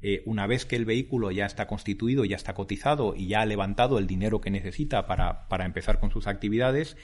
eh, 0.01 0.23
una 0.25 0.47
vez 0.47 0.65
que 0.65 0.77
el 0.77 0.85
vehículo 0.85 1.29
ya 1.31 1.45
está 1.45 1.67
constituido, 1.67 2.23
ya 2.23 2.37
está 2.37 2.53
cotizado 2.53 3.15
y 3.15 3.27
ya 3.27 3.41
ha 3.41 3.45
levantado 3.45 3.99
el 3.99 4.07
dinero 4.07 4.39
que 4.39 4.49
necesita 4.49 5.07
para, 5.07 5.47
para 5.49 5.65
empezar 5.65 5.99
con 5.99 6.09
sus 6.09 6.25
actividades, 6.25 6.95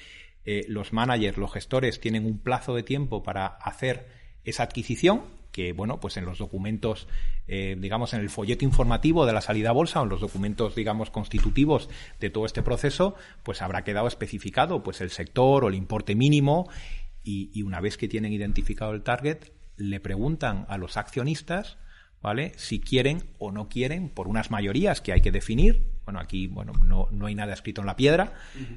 eh, 0.46 0.66
los 0.68 0.94
managers, 0.94 1.38
los 1.38 1.52
gestores 1.52 2.00
tienen 2.00 2.26
un 2.26 2.40
plazo 2.40 2.74
de 2.74 2.84
tiempo 2.84 3.22
para 3.22 3.48
hacer 3.48 4.21
esa 4.44 4.64
adquisición, 4.64 5.22
que 5.52 5.74
bueno, 5.74 6.00
pues 6.00 6.18
en 6.18 6.26
los 6.26 6.38
documentos, 6.38 7.08
eh, 7.48 7.76
digamos, 7.78 8.14
en 8.14 8.22
el 8.22 8.30
folleto 8.30 8.66
informativo 8.66 9.26
de 9.26 9.34
la 9.34 9.42
salida 9.42 9.70
a 9.70 9.74
bolsa 9.74 10.00
o 10.00 10.04
en 10.04 10.10
los 10.10 10.22
documentos, 10.22 10.76
digamos, 10.76 11.10
constitutivos 11.10 11.90
de 12.20 12.30
todo 12.30 12.46
este 12.46 12.64
proceso, 12.64 13.16
pues 13.44 13.62
habrá 13.62 13.84
quedado 13.84 14.08
especificado 14.08 14.84
pues 14.84 15.02
el 15.02 15.12
sector 15.12 15.66
o 15.66 15.68
el 15.68 15.76
importe 15.76 16.16
mínimo 16.16 16.70
y, 17.24 17.62
una 17.62 17.82
vez 17.82 17.98
que 17.98 18.08
tienen 18.08 18.34
identificado 18.34 18.94
el 18.94 19.04
target, 19.04 19.52
le 19.78 20.00
preguntan 20.00 20.66
a 20.70 20.78
los 20.78 20.98
accionistas, 20.98 21.78
¿vale? 22.22 22.54
Si 22.56 22.80
quieren 22.80 23.24
o 23.38 23.52
no 23.52 23.70
quieren, 23.70 24.10
por 24.10 24.28
unas 24.28 24.50
mayorías 24.50 25.02
que 25.02 25.14
hay 25.14 25.22
que 25.22 25.32
definir. 25.32 25.88
Bueno, 26.06 26.20
aquí 26.20 26.48
bueno, 26.48 26.74
no, 26.84 27.08
no 27.12 27.28
hay 27.28 27.36
nada 27.36 27.54
escrito 27.54 27.82
en 27.82 27.88
la 27.88 27.96
piedra, 27.96 28.34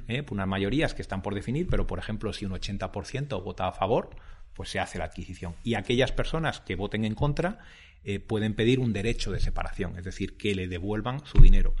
¿eh? 0.07 0.21
por 0.21 0.35
unas 0.35 0.47
mayorías 0.47 0.93
que 0.93 1.01
están 1.01 1.21
por 1.23 1.33
definir, 1.33 1.67
pero 1.67 1.87
por 1.87 1.97
ejemplo, 1.97 2.33
si 2.33 2.45
un 2.45 2.51
80% 2.51 3.43
vota 3.43 3.67
a 3.67 3.71
favor, 3.71 4.11
pues 4.55 4.69
se 4.69 4.79
hace 4.79 4.97
la 4.97 5.05
adquisición. 5.05 5.55
Y 5.63 5.75
aquellas 5.75 6.11
personas 6.11 6.61
que 6.61 6.75
voten 6.75 7.05
en 7.05 7.13
contra 7.13 7.59
eh, 8.03 8.19
pueden 8.19 8.55
pedir 8.55 8.79
un 8.79 8.93
derecho 8.93 9.31
de 9.31 9.39
separación, 9.39 9.97
es 9.97 10.05
decir, 10.05 10.37
que 10.37 10.55
le 10.55 10.67
devuelvan 10.67 11.25
su 11.25 11.39
dinero. 11.39 11.75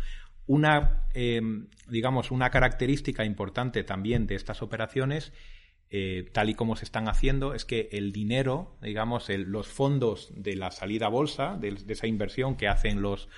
Una, 0.45 1.07
eh, 1.13 1.41
digamos, 1.87 2.29
una 2.29 2.51
característica 2.51 3.25
importante 3.25 3.83
también 3.83 4.27
de 4.27 4.35
estas 4.35 4.61
operaciones 4.61 5.33
eh, 5.91 6.29
tal 6.33 6.49
y 6.49 6.55
como 6.55 6.75
se 6.75 6.83
están 6.83 7.07
haciendo, 7.07 7.53
es 7.53 7.63
que 7.63 7.89
el 7.91 8.11
dinero, 8.11 8.75
digamos, 8.81 9.29
los 9.29 9.67
fondos 9.67 10.31
de 10.35 10.55
la 10.55 10.71
salida 10.71 11.05
a 11.05 11.09
bolsa, 11.09 11.57
de, 11.59 11.77
esa 11.87 12.07
inversión 12.07 12.55
que 12.55 12.67
hacen 12.67 13.01
los, 13.01 13.29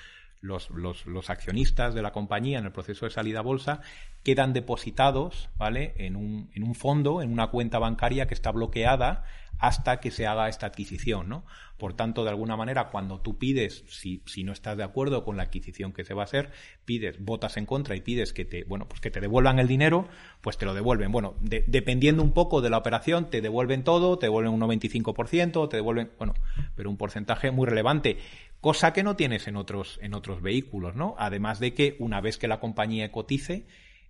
los, 0.42 0.70
los, 0.70 1.30
accionistas 1.30 1.94
de 1.94 2.02
la 2.02 2.12
compañía 2.12 2.60
en 2.60 2.66
el 2.66 2.72
proceso 2.72 3.06
de 3.06 3.12
salida 3.12 3.40
a 3.40 3.44
bolsa, 3.44 3.82
quedan 4.24 4.54
depositados, 4.54 5.50
¿vale? 5.58 5.94
En 5.98 6.16
un, 6.16 6.50
en 6.54 6.64
un 6.64 6.76
fondo, 6.76 7.22
en 7.22 7.32
una 7.32 7.48
cuenta 7.48 7.80
bancaria 7.80 8.28
que 8.28 8.34
está 8.34 8.52
bloqueada 8.52 9.24
hasta 9.60 10.00
que 10.00 10.12
se 10.12 10.28
haga 10.28 10.50
esta 10.50 10.68
adquisición, 10.68 11.30
¿no? 11.30 11.44
Por 11.78 11.94
tanto, 11.94 12.24
de 12.24 12.30
alguna 12.30 12.56
manera, 12.56 12.90
cuando 12.90 13.22
tú 13.22 13.38
pides, 13.38 13.84
si, 13.88 14.24
si 14.26 14.44
no 14.44 14.52
estás 14.52 14.78
de 14.78 14.84
acuerdo 14.84 15.24
con 15.24 15.38
la 15.38 15.44
adquisición 15.44 15.94
que 15.94 16.04
se 16.04 16.14
va 16.14 16.24
a 16.24 16.26
hacer, 16.26 16.52
pides, 16.86 17.24
votas 17.24 17.58
en 17.58 17.66
contra 17.66 17.96
y 17.96 18.02
pides 18.02 18.34
que 18.34 18.46
te, 18.46 18.64
bueno, 18.64 18.88
pues 18.88 19.00
que 19.00 19.12
te 19.12 19.20
devuelvan 19.20 19.60
el 19.60 19.68
dinero, 19.68 20.08
pues 20.42 20.58
te 20.58 20.66
lo 20.66 20.74
devuelven. 20.74 21.12
Bueno, 21.12 21.36
dependiendo 21.40 22.24
un 22.24 22.34
poco 22.34 22.62
de 22.62 22.70
la 22.70 22.78
operación, 22.78 23.30
te 23.30 23.42
devuelven 23.42 23.84
todo, 23.84 24.18
te 24.18 24.28
devuelven 24.28 24.54
un 24.54 24.62
95%, 24.62 25.70
te 25.70 25.78
devuelven, 25.78 26.12
bueno, 26.18 26.34
pero 26.76 26.90
un 26.90 26.98
porcentaje 26.98 27.52
muy 27.52 27.68
relevante 27.68 28.18
cosa 28.62 28.94
que 28.94 29.04
no 29.04 29.16
tienes 29.16 29.48
en 29.48 29.56
otros, 29.56 30.00
en 30.02 30.14
otros 30.14 30.42
vehículos, 30.42 30.96
¿no? 30.96 31.16
Además 31.18 31.60
de 31.60 31.74
que 31.74 31.96
una 32.00 32.22
vez 32.22 32.38
que 32.38 32.48
la 32.48 32.60
compañía 32.60 33.12
cotice, 33.12 33.68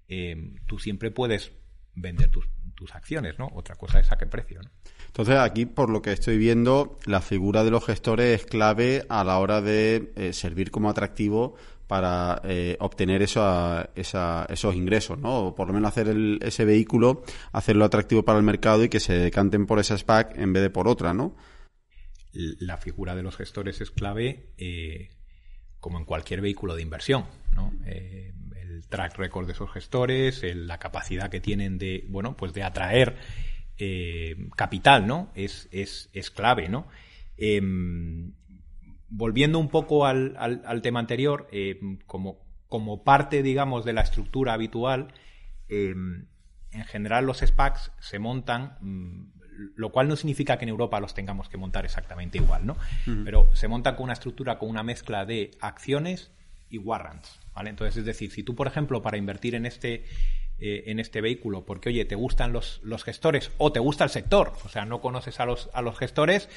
eh, 0.08 0.56
tú 0.66 0.80
siempre 0.80 1.12
puedes 1.12 1.52
vender 1.94 2.30
tus, 2.30 2.48
tus 2.76 2.94
acciones, 2.96 3.38
¿no? 3.40 3.50
Otra 3.54 3.76
cosa 3.76 4.00
es 4.00 4.12
a 4.12 4.18
precio, 4.18 4.62
¿no? 4.62 4.70
Entonces, 5.08 5.38
aquí, 5.38 5.66
por 5.66 5.90
lo 5.90 6.02
que 6.02 6.12
estoy 6.12 6.38
viendo, 6.38 7.00
la 7.06 7.22
figura 7.22 7.64
de 7.64 7.72
los 7.72 7.84
gestores 7.86 8.42
es 8.42 8.46
clave 8.46 9.06
a 9.10 9.24
la 9.24 9.40
hora 9.40 9.62
de 9.62 10.14
eh, 10.16 10.32
servir 10.32 10.70
como 10.70 10.90
atractivo 10.90 11.56
para 11.88 12.42
eh, 12.44 12.78
obtener 12.80 13.22
eso, 13.22 13.44
esos 13.96 14.76
ingresos, 14.76 15.18
¿no? 15.18 15.48
O 15.48 15.56
por 15.56 15.68
lo 15.68 15.74
menos 15.74 15.90
hacer 15.90 16.16
ese 16.42 16.66
vehículo, 16.66 17.24
hacerlo 17.52 17.86
atractivo 17.86 18.24
para 18.24 18.38
el 18.38 18.44
mercado 18.46 18.84
y 18.84 18.90
que 18.90 19.00
se 19.00 19.14
decanten 19.14 19.66
por 19.66 19.80
esa 19.80 19.98
SPAC 19.98 20.38
en 20.38 20.54
vez 20.54 20.64
de 20.64 20.70
por 20.70 20.88
otra, 20.88 21.14
¿no? 21.14 21.36
La 22.60 22.78
figura 22.78 23.16
de 23.16 23.24
los 23.24 23.36
gestores 23.36 23.82
es 23.82 23.90
clave, 23.90 24.54
eh, 24.58 25.10
como 25.80 25.98
en 25.98 26.06
cualquier 26.06 26.42
vehículo 26.42 26.76
de 26.76 26.84
inversión, 26.84 27.26
¿no? 27.56 27.72
el 27.86 28.86
track 28.88 29.18
record 29.18 29.48
de 29.48 29.54
esos 29.54 29.72
gestores, 29.72 30.44
la 30.44 30.78
capacidad 30.78 31.30
que 31.30 31.40
tienen 31.40 31.78
de, 31.78 32.06
bueno, 32.10 32.38
pues 32.38 32.54
de 32.54 32.64
atraer 32.64 33.16
eh, 33.80 34.50
capital, 34.56 35.06
¿no? 35.06 35.32
Es, 35.36 35.68
es, 35.72 36.10
es 36.14 36.32
clave, 36.32 36.68
¿no? 36.68 36.88
Em, 37.38 38.34
volviendo 39.08 39.60
un 39.60 39.70
poco 39.70 40.06
al, 40.06 40.36
al, 40.38 40.82
tema 40.82 41.00
anterior, 41.00 41.48
em, 41.52 42.00
como, 42.08 42.40
como 42.68 43.04
parte, 43.04 43.44
digamos, 43.44 43.86
de 43.86 43.94
la 43.94 44.02
estructura 44.02 44.54
habitual, 44.54 45.14
em, 45.70 46.26
en 46.72 46.86
general 46.86 47.26
los 47.26 47.42
SPACs 47.42 47.92
se 48.00 48.20
montan, 48.20 48.78
mm, 48.82 49.37
lo 49.76 49.92
cual 49.92 50.08
no 50.08 50.16
significa 50.16 50.58
que 50.58 50.66
en 50.66 50.70
Europa 50.70 51.00
los 51.00 51.14
tengamos 51.14 51.50
que 51.50 51.58
montar 51.58 51.86
exactamente 51.86 52.38
igual, 52.38 52.66
¿no? 52.66 52.78
Pero 53.26 53.50
se 53.56 53.68
montan 53.68 53.96
con 53.96 54.06
una 54.06 54.14
estructura, 54.14 54.58
con 54.60 54.70
una 54.70 54.84
mezcla 54.84 55.26
de 55.26 55.52
acciones 55.62 56.32
y 56.70 56.78
warrants, 56.78 57.40
¿vale? 57.54 57.70
Entonces, 57.70 57.98
es 57.98 58.06
decir, 58.06 58.32
si 58.32 58.44
tú, 58.44 58.56
por 58.56 58.68
ejemplo, 58.68 59.02
para 59.02 59.18
invertir 59.18 59.56
en 59.56 59.66
este 59.66 60.06
eh, 60.60 60.86
en 60.88 61.00
este 61.00 61.22
vehículo 61.22 61.66
porque, 61.66 61.90
oye, 61.90 62.06
te 62.06 62.16
gustan 62.16 62.54
los, 62.54 62.80
los 62.84 63.04
gestores 63.04 63.52
o 63.58 63.72
te 63.72 63.80
gusta 63.80 64.04
el 64.04 64.10
sector, 64.10 64.54
o 64.66 64.70
sea, 64.70 64.86
no 64.86 65.02
conoces 65.02 65.40
a 65.40 65.46
los, 65.46 65.70
a 65.74 65.82
los 65.82 65.98
gestores, 65.98 66.50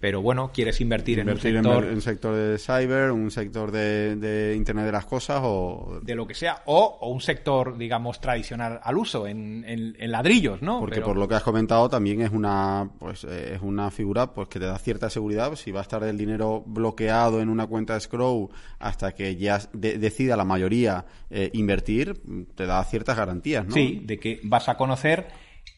pero 0.00 0.22
bueno, 0.22 0.52
quieres 0.54 0.80
invertir, 0.80 1.18
en 1.18 1.28
un 1.28 1.40
sector... 1.40 1.84
En, 1.84 1.94
un 1.94 2.00
sector 2.00 2.36
de 2.36 2.58
cyber, 2.58 3.10
un 3.10 3.32
sector 3.32 3.72
de, 3.72 4.54
Internet 4.56 4.86
de 4.86 4.92
las 4.92 5.06
Cosas 5.06 5.40
o... 5.42 5.98
De 6.02 6.14
lo 6.14 6.24
que 6.24 6.34
sea, 6.34 6.62
o, 6.66 7.10
un 7.10 7.20
sector, 7.20 7.76
digamos, 7.76 8.20
tradicional 8.20 8.78
al 8.80 8.96
uso, 8.96 9.26
en, 9.26 9.64
en, 9.66 10.10
ladrillos, 10.12 10.62
¿no? 10.62 10.78
Porque 10.78 11.00
por 11.00 11.16
lo 11.16 11.26
que 11.26 11.34
has 11.34 11.42
comentado 11.42 11.88
también 11.88 12.22
es 12.22 12.30
una, 12.30 12.88
pues, 13.00 13.24
es 13.24 13.60
una 13.60 13.90
figura 13.90 14.32
pues 14.32 14.46
que 14.46 14.60
te 14.60 14.66
da 14.66 14.78
cierta 14.78 15.10
seguridad, 15.10 15.56
si 15.56 15.72
va 15.72 15.80
a 15.80 15.82
estar 15.82 16.04
el 16.04 16.16
dinero 16.16 16.62
bloqueado 16.64 17.40
en 17.40 17.48
una 17.48 17.66
cuenta 17.66 17.94
de 17.94 18.00
Scrow 18.00 18.50
hasta 18.78 19.12
que 19.12 19.34
ya 19.34 19.60
decida 19.72 20.36
la 20.36 20.44
mayoría 20.44 21.06
eh, 21.30 21.50
invertir, 21.54 22.20
te 22.54 22.66
da 22.66 22.82
ciertas 22.84 23.16
garantías, 23.16 23.47
Sí, 23.70 24.00
de 24.04 24.18
que 24.18 24.40
vas 24.42 24.68
a 24.68 24.76
conocer 24.76 25.28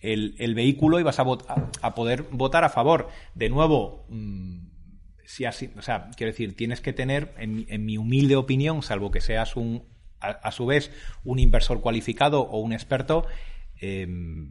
el, 0.01 0.55
vehículo 0.55 1.01
y 1.01 1.03
vas 1.03 1.19
a, 1.19 1.25
a, 1.83 1.95
poder 1.95 2.25
votar 2.31 2.65
a 2.65 2.69
favor. 2.69 3.09
De 3.35 3.49
nuevo, 3.49 4.07
mm, 4.09 4.71
si 5.25 5.45
así, 5.45 5.71
o 5.77 5.83
sea, 5.83 6.11
quiero 6.17 6.33
decir, 6.33 6.57
tienes 6.57 6.81
que 6.81 6.93
tener, 6.93 7.35
en, 7.39 7.85
mi 7.85 7.99
humilde 7.99 8.37
opinión, 8.37 8.83
salvo 8.83 9.11
que 9.11 9.21
seas 9.21 9.57
un, 9.57 9.85
a, 10.21 10.51
su 10.51 10.67
vez, 10.67 10.91
un 11.25 11.39
inversor 11.39 11.81
cualificado 11.81 12.43
o 12.43 12.59
un 12.59 12.73
experto, 12.73 13.27
em, 13.81 14.51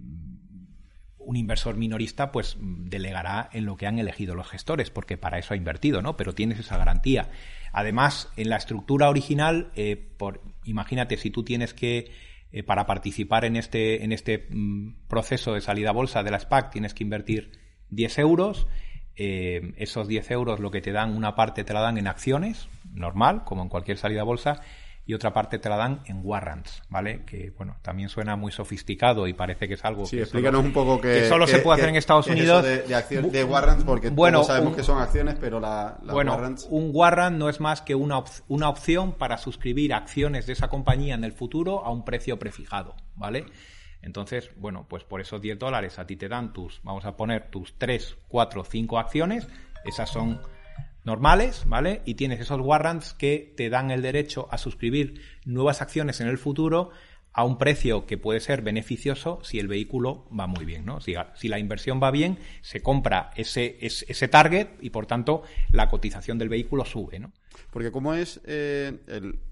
un 1.17 1.35
inversor 1.35 1.75
minorista 1.75 2.31
pues 2.31 2.57
delegará 2.59 3.49
en 3.53 3.65
lo 3.65 3.75
que 3.75 3.87
han 3.87 3.99
elegido 3.99 4.35
los 4.35 4.47
gestores, 4.47 4.89
porque 4.89 5.17
para 5.17 5.37
eso 5.37 5.53
ha 5.53 5.57
invertido, 5.57 6.01
¿no? 6.01 6.15
Pero 6.17 6.33
tienes 6.33 6.59
esa 6.59 6.77
garantía. 6.77 7.29
Además, 7.71 8.29
en 8.35 8.49
la 8.49 8.55
estructura 8.55 9.09
original, 9.09 9.71
eh, 9.75 9.95
por, 10.17 10.41
imagínate 10.63 11.17
si 11.17 11.29
tú 11.29 11.43
tienes 11.43 11.73
que 11.73 12.11
eh, 12.51 12.63
para 12.63 12.85
participar 12.85 13.45
en 13.45 13.55
este, 13.55 14.03
en 14.03 14.11
este 14.11 14.47
mm, 14.49 15.07
proceso 15.07 15.53
de 15.53 15.61
salida 15.61 15.89
a 15.89 15.93
bolsa 15.93 16.23
de 16.23 16.31
la 16.31 16.39
SPAC 16.39 16.71
tienes 16.71 16.93
que 16.93 17.03
invertir 17.03 17.51
10 17.89 18.19
euros. 18.19 18.67
Eh, 19.15 19.73
esos 19.77 20.07
10 20.07 20.31
euros 20.31 20.59
lo 20.59 20.71
que 20.71 20.81
te 20.81 20.91
dan, 20.91 21.15
una 21.15 21.35
parte 21.35 21.63
te 21.63 21.73
la 21.73 21.81
dan 21.81 21.97
en 21.97 22.07
acciones, 22.07 22.69
normal, 22.93 23.43
como 23.43 23.61
en 23.61 23.69
cualquier 23.69 23.97
salida 23.97 24.21
a 24.21 24.25
bolsa, 24.25 24.61
y 25.09 25.13
otra 25.15 25.33
parte 25.33 25.57
te 25.57 25.67
la 25.69 25.75
dan 25.75 26.01
en 26.05 26.21
warrants, 26.23 26.83
¿vale? 26.87 27.23
Que, 27.25 27.51
bueno, 27.57 27.77
también 27.81 28.09
suena 28.09 28.35
muy 28.35 28.51
sofisticado 28.51 29.25
y 29.25 29.33
parece 29.33 29.67
que 29.67 29.73
es 29.73 29.83
algo 29.83 30.05
sí, 30.05 30.19
explícanos 30.19 30.63
un 30.63 30.71
poco 30.71 31.01
que, 31.01 31.27
solo 31.27 31.47
se 31.47 31.57
puede 31.61 31.79
hacer 31.79 31.89
en 31.89 31.95
Estados 31.95 32.27
Unidos. 32.27 32.63
de, 32.63 32.83
de, 32.83 33.43
warrants, 33.43 33.83
porque 33.85 34.11
bueno, 34.11 34.43
sabemos 34.43 34.75
que 34.75 34.83
son 34.83 35.01
acciones, 35.01 35.35
pero 35.41 35.59
la, 35.59 35.97
bueno, 36.03 36.33
warrants... 36.33 36.67
un 36.69 36.91
warrant 36.93 37.39
no 37.39 37.49
es 37.49 37.59
más 37.59 37.81
que 37.81 37.95
una, 37.95 38.23
una 38.49 38.69
opción 38.69 39.13
para 39.13 39.39
suscribir 39.39 39.95
acciones 39.95 40.45
de 40.45 40.53
esa 40.53 40.67
compañía 40.67 41.15
en 41.15 41.23
el 41.23 41.31
futuro 41.31 41.83
a 41.83 41.89
un 41.89 42.05
precio 42.05 42.37
prefijado, 42.37 42.93
¿vale? 43.15 43.45
Entonces, 44.03 44.51
bueno, 44.57 44.85
pues 44.87 45.05
por 45.05 45.21
esos 45.21 45.41
10 45.41 45.57
dólares 45.57 45.97
a 45.97 46.05
ti 46.05 46.17
te 46.17 46.29
dan 46.29 46.53
tus, 46.53 46.81
vamos 46.83 47.05
a 47.05 47.17
poner 47.17 47.49
tus 47.49 47.73
3, 47.79 48.15
4, 48.27 48.63
5 48.63 48.99
acciones, 48.99 49.47
esas 49.85 50.07
son 50.07 50.39
normales, 51.09 51.63
¿vale? 51.65 52.03
Y 52.05 52.13
tienes 52.13 52.39
esos 52.39 52.61
warrants 52.61 53.13
que 53.15 53.51
te 53.57 53.71
dan 53.71 53.89
el 53.89 54.03
derecho 54.03 54.47
a 54.51 54.59
suscribir 54.59 55.21
nuevas 55.43 55.81
acciones 55.81 56.21
en 56.21 56.27
el 56.27 56.37
futuro 56.37 56.91
a 57.33 57.43
un 57.43 57.57
precio 57.57 58.05
que 58.05 58.17
puede 58.17 58.39
ser 58.39 58.61
beneficioso 58.61 59.39
si 59.43 59.59
el 59.59 59.67
vehículo 59.67 60.27
va 60.37 60.45
muy 60.45 60.65
bien, 60.65 60.85
¿no? 60.85 61.01
Si, 61.01 61.15
si 61.35 61.47
la 61.47 61.57
inversión 61.57 61.99
va 62.01 62.11
bien, 62.11 62.37
se 62.61 62.81
compra 62.81 63.31
ese, 63.35 63.77
ese, 63.81 64.27
target 64.27 64.67
y 64.81 64.91
por 64.91 65.07
tanto 65.07 65.41
la 65.71 65.89
cotización 65.89 66.37
del 66.37 66.49
vehículo 66.49 66.85
sube, 66.85 67.19
¿no? 67.19 67.31
Porque 67.71 67.91
como 67.91 68.13
es 68.13 68.39
eh, 68.45 68.93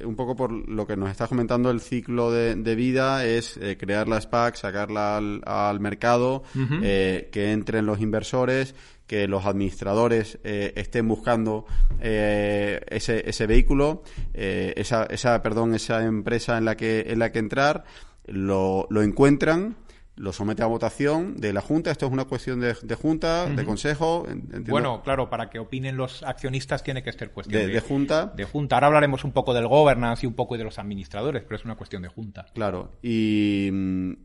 un 0.03 0.15
poco 0.15 0.35
por 0.35 0.51
lo 0.51 0.85
que 0.85 0.95
nos 0.95 1.09
está 1.09 1.27
comentando 1.27 1.71
el 1.71 1.81
ciclo 1.81 2.31
de, 2.31 2.75
vida 2.75 3.25
es 3.25 3.57
eh, 3.57 3.77
crear 3.77 4.07
la 4.07 4.21
SPAC, 4.21 4.55
sacarla 4.55 5.17
al, 5.17 5.79
mercado, 5.79 6.43
eh, 6.83 7.29
que 7.31 7.51
entren 7.51 7.85
los 7.85 7.99
inversores, 7.99 8.75
que 9.07 9.27
los 9.27 9.45
administradores 9.45 10.37
eh, 10.43 10.73
estén 10.75 11.07
buscando 11.07 11.65
eh, 11.99 12.81
ese, 12.89 13.27
ese 13.27 13.47
vehículo, 13.47 14.03
eh, 14.33 14.73
esa, 14.75 15.05
esa, 15.05 15.41
perdón, 15.41 15.73
esa 15.73 16.03
empresa 16.03 16.57
en 16.57 16.65
la 16.65 16.75
que, 16.75 17.05
en 17.07 17.19
la 17.19 17.31
que 17.31 17.39
entrar, 17.39 17.85
lo, 18.25 18.85
lo 18.89 19.01
encuentran, 19.01 19.77
lo 20.17 20.33
somete 20.33 20.63
a 20.63 20.65
votación 20.65 21.37
de 21.37 21.53
la 21.53 21.61
Junta. 21.61 21.91
Esto 21.91 22.07
es 22.07 22.11
una 22.11 22.25
cuestión 22.25 22.59
de, 22.59 22.73
Junta, 22.95 23.45
de 23.45 23.63
Consejo. 23.63 24.27
Bueno, 24.67 25.01
claro, 25.03 25.29
para 25.29 25.49
que 25.49 25.59
opinen 25.59 25.95
los 25.95 26.23
accionistas 26.23 26.83
tiene 26.83 27.03
que 27.03 27.13
ser 27.13 27.31
cuestión 27.31 27.61
de, 27.61 27.67
de, 27.71 27.79
Junta. 27.79 28.33
De 28.35 28.43
Junta. 28.43 28.75
Ahora 28.75 28.87
hablaremos 28.87 29.23
un 29.23 29.31
poco 29.31 29.53
del 29.53 29.67
governance 29.67 30.25
y 30.25 30.27
un 30.27 30.33
poco 30.33 30.57
de 30.57 30.63
los 30.63 30.79
administradores, 30.79 31.43
pero 31.43 31.55
es 31.55 31.65
una 31.65 31.75
cuestión 31.75 32.01
de 32.01 32.09
Junta. 32.09 32.47
Claro. 32.53 32.91
Y, 33.01 33.69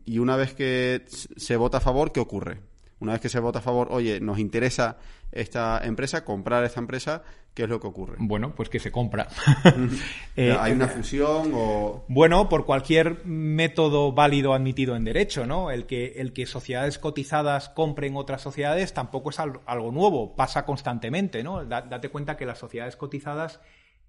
y 0.05 0.17
una 0.17 0.35
vez 0.35 0.53
que 0.55 1.05
se 1.07 1.55
vota 1.55 1.77
a 1.77 1.81
favor, 1.81 2.11
¿qué 2.11 2.19
ocurre? 2.19 2.72
Una 3.03 3.11
vez 3.11 3.21
que 3.21 3.27
se 3.27 3.41
vota 3.41 3.59
a 3.59 3.61
favor, 3.61 3.89
oye, 3.91 4.21
nos 4.21 4.39
interesa 4.39 4.95
esta 5.33 5.81
empresa, 5.83 6.23
comprar 6.23 6.63
esta 6.63 6.79
empresa, 6.79 7.21
¿qué 7.53 7.63
es 7.63 7.69
lo 7.69 7.81
que 7.81 7.87
ocurre? 7.87 8.15
Bueno, 8.17 8.55
pues 8.55 8.69
que 8.69 8.79
se 8.79 8.93
compra. 8.93 9.27
Eh, 10.35 10.55
¿Hay 10.59 10.71
una 10.71 10.87
fusión 10.87 11.51
o...? 11.53 12.05
Bueno, 12.07 12.49
por 12.49 12.65
cualquier 12.65 13.23
método 13.25 14.13
válido 14.13 14.53
admitido 14.53 14.95
en 14.95 15.03
derecho, 15.03 15.45
¿no? 15.45 15.69
El 15.69 15.85
que, 15.85 16.13
el 16.15 16.33
que 16.33 16.47
sociedades 16.47 16.97
cotizadas 16.97 17.69
compren 17.69 18.15
otras 18.15 18.41
sociedades 18.41 18.93
tampoco 18.93 19.29
es 19.29 19.39
algo 19.39 19.91
nuevo, 19.91 20.35
pasa 20.35 20.65
constantemente, 20.65 21.43
¿no? 21.43 21.65
Date 21.65 22.09
cuenta 22.09 22.35
que 22.35 22.47
las 22.47 22.57
sociedades 22.57 22.95
cotizadas 22.95 23.59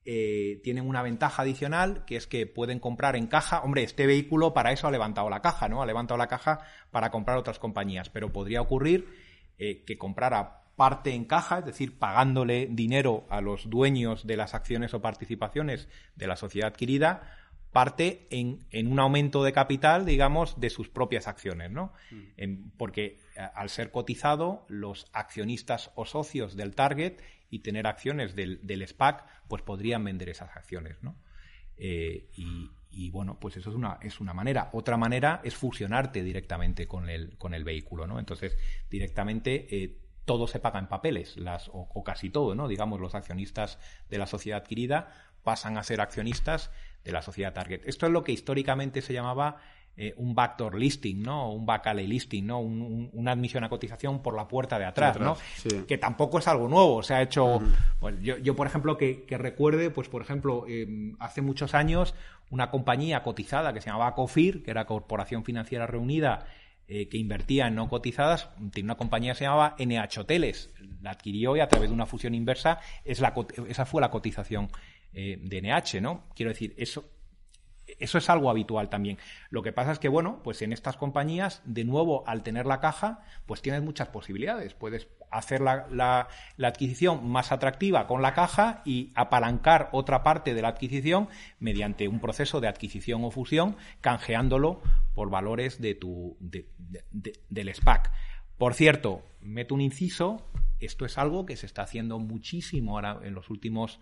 eh, 0.06 0.60
tienen 0.62 0.86
una 0.86 1.02
ventaja 1.02 1.42
adicional, 1.42 2.04
que 2.04 2.16
es 2.16 2.26
que 2.26 2.46
pueden 2.46 2.78
comprar 2.78 3.16
en 3.16 3.26
caja. 3.26 3.60
Hombre, 3.60 3.84
este 3.84 4.06
vehículo 4.06 4.52
para 4.52 4.70
eso 4.70 4.86
ha 4.86 4.90
levantado 4.90 5.30
la 5.30 5.40
caja, 5.40 5.68
¿no? 5.68 5.82
Ha 5.82 5.86
levantado 5.86 6.18
la 6.18 6.26
caja 6.26 6.60
para 6.90 7.10
comprar 7.10 7.38
otras 7.38 7.58
compañías, 7.58 8.10
pero 8.10 8.30
podría 8.30 8.60
ocurrir 8.60 9.08
eh, 9.58 9.82
que 9.86 9.96
comprara 9.96 10.60
parte 10.76 11.14
en 11.14 11.24
caja, 11.24 11.60
es 11.60 11.64
decir, 11.64 11.98
pagándole 11.98 12.68
dinero 12.70 13.24
a 13.30 13.40
los 13.40 13.70
dueños 13.70 14.26
de 14.26 14.36
las 14.36 14.54
acciones 14.54 14.92
o 14.92 15.00
participaciones 15.00 15.88
de 16.16 16.26
la 16.26 16.36
sociedad 16.36 16.68
adquirida, 16.68 17.22
parte 17.72 18.26
en, 18.30 18.66
en 18.70 18.92
un 18.92 19.00
aumento 19.00 19.42
de 19.42 19.52
capital, 19.52 20.04
digamos, 20.04 20.60
de 20.60 20.70
sus 20.70 20.88
propias 20.88 21.28
acciones, 21.28 21.70
¿no? 21.70 21.92
Mm. 22.10 22.70
porque 22.76 23.18
al 23.54 23.68
ser 23.68 23.90
cotizado, 23.90 24.64
los 24.68 25.08
accionistas 25.12 25.90
o 25.94 26.04
socios 26.04 26.56
del 26.56 26.74
target 26.74 27.20
y 27.50 27.60
tener 27.60 27.86
acciones 27.86 28.34
del, 28.34 28.86
SPAC, 28.86 29.24
pues 29.48 29.62
podrían 29.62 30.04
vender 30.04 30.28
esas 30.28 30.56
acciones, 30.56 31.02
¿no? 31.02 31.16
Eh, 31.76 32.28
y, 32.36 33.10
bueno, 33.10 33.38
pues 33.40 33.56
eso 33.56 33.70
es 33.70 33.76
una, 33.76 33.98
es 34.02 34.20
una 34.20 34.32
manera. 34.32 34.70
Otra 34.72 34.96
manera 34.96 35.40
es 35.42 35.56
fusionarte 35.56 36.22
directamente 36.22 36.86
con 36.86 37.08
el, 37.08 37.36
con 37.38 37.54
el 37.54 37.64
vehículo, 37.64 38.06
¿no? 38.06 38.18
Entonces, 38.18 38.56
directamente 38.88 39.66
eh, 39.70 39.98
todo 40.24 40.46
se 40.46 40.60
paga 40.60 40.78
en 40.78 40.88
papeles, 40.88 41.36
las, 41.36 41.70
o, 41.72 42.04
casi 42.04 42.30
todo, 42.30 42.54
¿no? 42.54 42.68
Digamos, 42.68 43.00
los 43.00 43.14
accionistas 43.14 43.78
de 44.08 44.18
la 44.18 44.26
sociedad 44.26 44.60
adquirida 44.60 45.12
pasan 45.42 45.76
a 45.76 45.82
ser 45.82 46.00
accionistas 46.00 46.70
de 47.04 47.12
la 47.12 47.22
sociedad 47.22 47.52
target. 47.52 47.82
Esto 47.84 48.06
es 48.06 48.12
lo 48.12 48.24
que 48.24 48.32
históricamente 48.32 49.02
se 49.02 49.12
llamaba 49.12 49.58
eh, 49.96 50.12
un 50.16 50.34
backdoor 50.34 50.74
listing, 50.74 51.22
¿no? 51.22 51.52
Un 51.52 51.64
back 51.64 51.86
alley 51.86 52.08
listing, 52.08 52.46
¿no? 52.46 52.58
una 52.58 53.30
admisión 53.30 53.62
a 53.62 53.68
cotización 53.68 54.22
por 54.22 54.34
la 54.34 54.48
puerta 54.48 54.76
de 54.76 54.84
atrás, 54.84 55.20
¿no? 55.20 55.36
Que 55.86 55.98
tampoco 55.98 56.38
es 56.38 56.48
algo 56.48 56.68
nuevo. 56.68 57.02
Se 57.04 57.14
ha 57.14 57.22
hecho, 57.22 57.60
pues 58.00 58.20
yo, 58.20 58.36
yo, 58.38 58.56
por 58.56 58.66
ejemplo, 58.66 58.98
que, 58.98 59.24
recuerde, 59.30 59.90
pues 59.90 60.08
por 60.08 60.20
ejemplo, 60.20 60.66
em, 60.66 61.14
hace 61.20 61.42
muchos 61.42 61.74
años 61.74 62.14
una 62.50 62.70
compañía 62.70 63.22
cotizada 63.22 63.72
que 63.72 63.80
se 63.80 63.86
llamaba 63.90 64.14
COFIR, 64.16 64.64
que 64.64 64.72
era 64.72 64.84
Corporación 64.84 65.44
Financiera 65.44 65.86
Reunida, 65.86 66.46
eh, 66.88 67.08
que 67.08 67.16
invertía 67.16 67.68
en 67.68 67.76
no 67.76 67.88
cotizadas, 67.88 68.50
tiene 68.72 68.88
una 68.88 68.96
compañía 68.96 69.32
que 69.32 69.38
se 69.38 69.44
llamaba 69.44 69.76
NH 69.78 70.20
Hoteles. 70.20 70.70
La 71.02 71.12
adquirió 71.12 71.56
y 71.56 71.60
a 71.60 71.68
través 71.68 71.88
de 71.88 71.94
una 71.94 72.06
fusión 72.06 72.34
inversa 72.34 72.80
es 73.04 73.20
la, 73.20 73.32
esa 73.68 73.86
fue 73.86 74.00
la 74.00 74.10
cotización 74.10 74.68
eh, 75.12 75.38
de 75.40 75.62
NH, 75.62 76.00
¿no? 76.00 76.24
Quiero 76.34 76.50
decir, 76.50 76.74
eso 76.76 77.13
eso 77.98 78.18
es 78.18 78.30
algo 78.30 78.50
habitual 78.50 78.88
también. 78.88 79.18
Lo 79.50 79.62
que 79.62 79.72
pasa 79.72 79.92
es 79.92 79.98
que, 79.98 80.08
bueno, 80.08 80.40
pues 80.42 80.62
en 80.62 80.72
estas 80.72 80.96
compañías, 80.96 81.62
de 81.64 81.84
nuevo, 81.84 82.26
al 82.26 82.42
tener 82.42 82.66
la 82.66 82.80
caja, 82.80 83.22
pues 83.46 83.62
tienes 83.62 83.82
muchas 83.82 84.08
posibilidades. 84.08 84.74
Puedes 84.74 85.08
hacer 85.30 85.60
la, 85.60 85.86
la, 85.90 86.28
adquisición 86.66 87.28
más 87.28 87.50
atractiva 87.50 88.06
con 88.06 88.22
la 88.22 88.34
caja 88.34 88.82
y 88.84 89.10
apalancar 89.14 89.88
otra 89.92 90.22
parte 90.22 90.54
de 90.54 90.62
la 90.62 90.68
adquisición 90.68 91.28
mediante 91.58 92.06
un 92.06 92.20
proceso 92.20 92.60
de 92.60 92.68
adquisición 92.68 93.24
o 93.24 93.30
fusión, 93.30 93.76
canjeándolo 94.00 94.80
por 95.14 95.30
valores 95.30 95.80
de 95.80 95.94
tu, 95.94 96.36
del 96.40 97.74
SPAC. 97.74 98.12
Por 98.58 98.74
cierto, 98.74 99.22
meto 99.40 99.74
un 99.74 99.80
inciso, 99.80 100.46
esto 100.78 101.04
es 101.04 101.18
algo 101.18 101.46
que 101.46 101.56
se 101.56 101.66
está 101.66 101.82
haciendo 101.82 102.18
muchísimo 102.18 102.92
ahora 102.92 103.18
en 103.24 103.34
los 103.34 103.50
últimos 103.50 104.00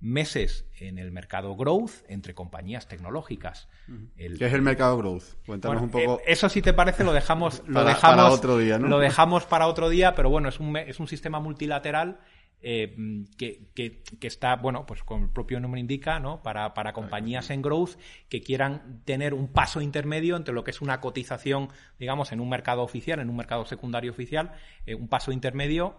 meses 0.00 0.64
en 0.78 0.98
el 0.98 1.12
mercado 1.12 1.54
growth 1.56 2.04
entre 2.08 2.34
compañías 2.34 2.88
tecnológicas. 2.88 3.68
¿Qué 4.16 4.46
es 4.46 4.52
el 4.52 4.62
mercado 4.62 4.96
growth? 4.96 5.24
Cuéntanos 5.46 5.82
un 5.82 5.90
poco. 5.90 6.18
Eh, 6.20 6.22
eso 6.26 6.48
si 6.48 6.62
te 6.62 6.72
parece 6.72 7.04
lo 7.04 7.12
dejamos, 7.12 7.62
lo 7.66 7.84
dejamos 7.84 8.16
para 8.16 8.30
otro 8.30 8.58
día, 8.58 8.78
¿no? 8.78 8.88
Lo 8.88 8.98
dejamos 8.98 9.44
para 9.44 9.66
otro 9.66 9.88
día, 9.88 10.14
pero 10.14 10.30
bueno, 10.30 10.48
es 10.48 10.58
un, 10.58 10.76
es 10.76 10.98
un 11.00 11.06
sistema 11.06 11.40
multilateral 11.40 12.18
eh, 12.62 12.94
que, 13.38 13.70
que, 13.74 14.26
está, 14.26 14.56
bueno, 14.56 14.84
pues 14.84 15.02
como 15.02 15.24
el 15.24 15.30
propio 15.30 15.60
nombre 15.60 15.80
indica, 15.80 16.18
¿no? 16.20 16.42
Para, 16.42 16.74
para 16.74 16.92
compañías 16.92 17.48
en 17.50 17.62
growth 17.62 17.96
que 18.28 18.42
quieran 18.42 19.00
tener 19.06 19.32
un 19.32 19.48
paso 19.48 19.80
intermedio 19.80 20.36
entre 20.36 20.52
lo 20.52 20.62
que 20.62 20.70
es 20.70 20.82
una 20.82 21.00
cotización, 21.00 21.68
digamos, 21.98 22.32
en 22.32 22.40
un 22.40 22.50
mercado 22.50 22.82
oficial, 22.82 23.20
en 23.20 23.30
un 23.30 23.36
mercado 23.36 23.64
secundario 23.64 24.10
oficial, 24.10 24.52
eh, 24.84 24.94
un 24.94 25.08
paso 25.08 25.32
intermedio 25.32 25.96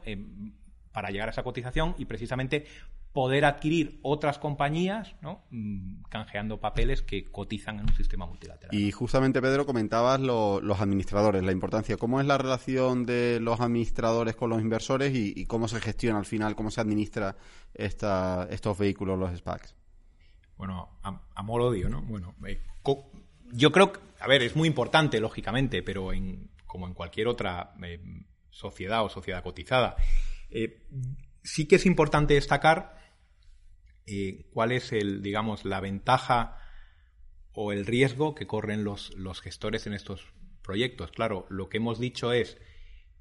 para 0.92 1.10
llegar 1.10 1.30
a 1.30 1.32
esa 1.32 1.44
cotización 1.44 1.96
y 1.98 2.06
precisamente 2.06 2.66
poder 3.14 3.44
adquirir 3.44 4.00
otras 4.04 4.38
compañías, 4.38 5.16
¿no? 5.22 5.44
Mm, 5.50 6.04
canjeando 6.10 6.60
papeles 6.60 7.02
que 7.02 7.30
cotizan 7.30 7.80
en 7.80 7.90
un 7.90 7.96
sistema 7.96 8.26
multilateral. 8.26 8.74
Y 8.74 8.92
justamente, 8.92 9.42
Pedro, 9.42 9.66
comentabas 9.66 10.20
los 10.20 10.80
administradores, 10.80 11.44
la 11.44 11.52
importancia. 11.52 11.98
¿Cómo 11.98 12.22
es 12.22 12.26
la 12.26 12.38
relación 12.38 13.06
de 13.06 13.40
los 13.42 13.60
administradores 13.60 14.36
con 14.36 14.50
los 14.50 14.62
inversores 14.62 15.14
y, 15.14 15.46
cómo 15.46 15.68
se 15.68 15.82
gestiona 15.82 16.20
al 16.20 16.26
final, 16.26 16.56
cómo 16.56 16.72
se 16.72 16.80
administra 16.80 17.36
esta, 17.74 18.48
estos 18.50 18.78
vehículos, 18.78 19.20
los 19.20 19.38
SPACs? 19.38 19.76
Bueno, 20.58 20.90
amor-odio, 21.36 21.90
¿no? 21.90 22.02
Bueno, 22.04 22.36
eh, 22.48 22.62
yo 23.52 23.72
creo 23.72 23.92
que, 23.92 24.00
a 24.20 24.28
ver, 24.28 24.42
es 24.44 24.56
muy 24.56 24.68
importante, 24.68 25.20
lógicamente, 25.20 25.84
pero 25.84 26.14
en, 26.14 26.50
como 26.66 26.88
en 26.88 26.94
cualquier 26.94 27.28
otra 27.28 27.74
eh, 27.84 28.00
sociedad 28.52 29.04
o 29.04 29.10
sociedad 29.10 29.44
cotizada, 29.44 29.98
eh, 30.52 30.84
sí 31.44 31.68
que 31.68 31.78
es 31.78 31.86
importante 31.86 32.34
destacar 32.34 32.98
eh, 34.06 34.46
cuál 34.52 34.72
es 34.72 34.92
el, 34.92 35.22
digamos, 35.22 35.66
la 35.66 35.80
ventaja 35.80 36.58
o 37.54 37.72
el 37.72 37.86
riesgo 37.86 38.36
que 38.36 38.48
corren 38.48 38.84
los, 38.84 39.12
gestores 39.42 39.88
en 39.88 39.94
estos 39.94 40.34
proyectos. 40.62 41.12
Claro, 41.12 41.46
lo 41.50 41.70
que 41.70 41.78
hemos 41.78 42.00
dicho 42.00 42.34
es, 42.34 42.58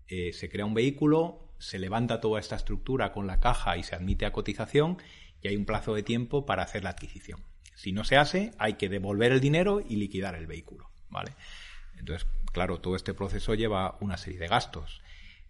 eh, 0.08 0.32
se 0.32 0.48
crea 0.48 0.64
un 0.64 0.74
vehículo, 0.74 1.54
se 1.58 1.78
levanta 1.78 2.20
toda 2.20 2.40
esta 2.40 2.56
estructura 2.56 3.12
con 3.12 3.26
la 3.26 3.40
caja 3.40 3.76
y 3.76 3.82
se 3.82 3.94
admite 3.94 4.26
a 4.26 4.32
cotización 4.32 4.98
y 5.42 5.48
hay 5.48 5.56
un 5.56 5.64
plazo 5.64 5.94
de 5.94 6.02
tiempo 6.02 6.46
para 6.46 6.62
hacer 6.62 6.84
la 6.84 6.90
adquisición. 6.90 7.44
Si 7.74 7.92
no 7.92 8.04
se 8.04 8.16
hace, 8.16 8.52
hay 8.58 8.74
que 8.74 8.88
devolver 8.88 9.32
el 9.32 9.40
dinero 9.40 9.80
y 9.86 9.96
liquidar 9.96 10.34
el 10.34 10.46
vehículo, 10.46 10.90
¿vale? 11.08 11.32
Entonces, 11.98 12.26
claro, 12.52 12.80
todo 12.80 12.96
este 12.96 13.14
proceso 13.14 13.54
lleva 13.54 13.96
una 14.00 14.16
serie 14.16 14.38
de 14.38 14.48
gastos. 14.48 15.02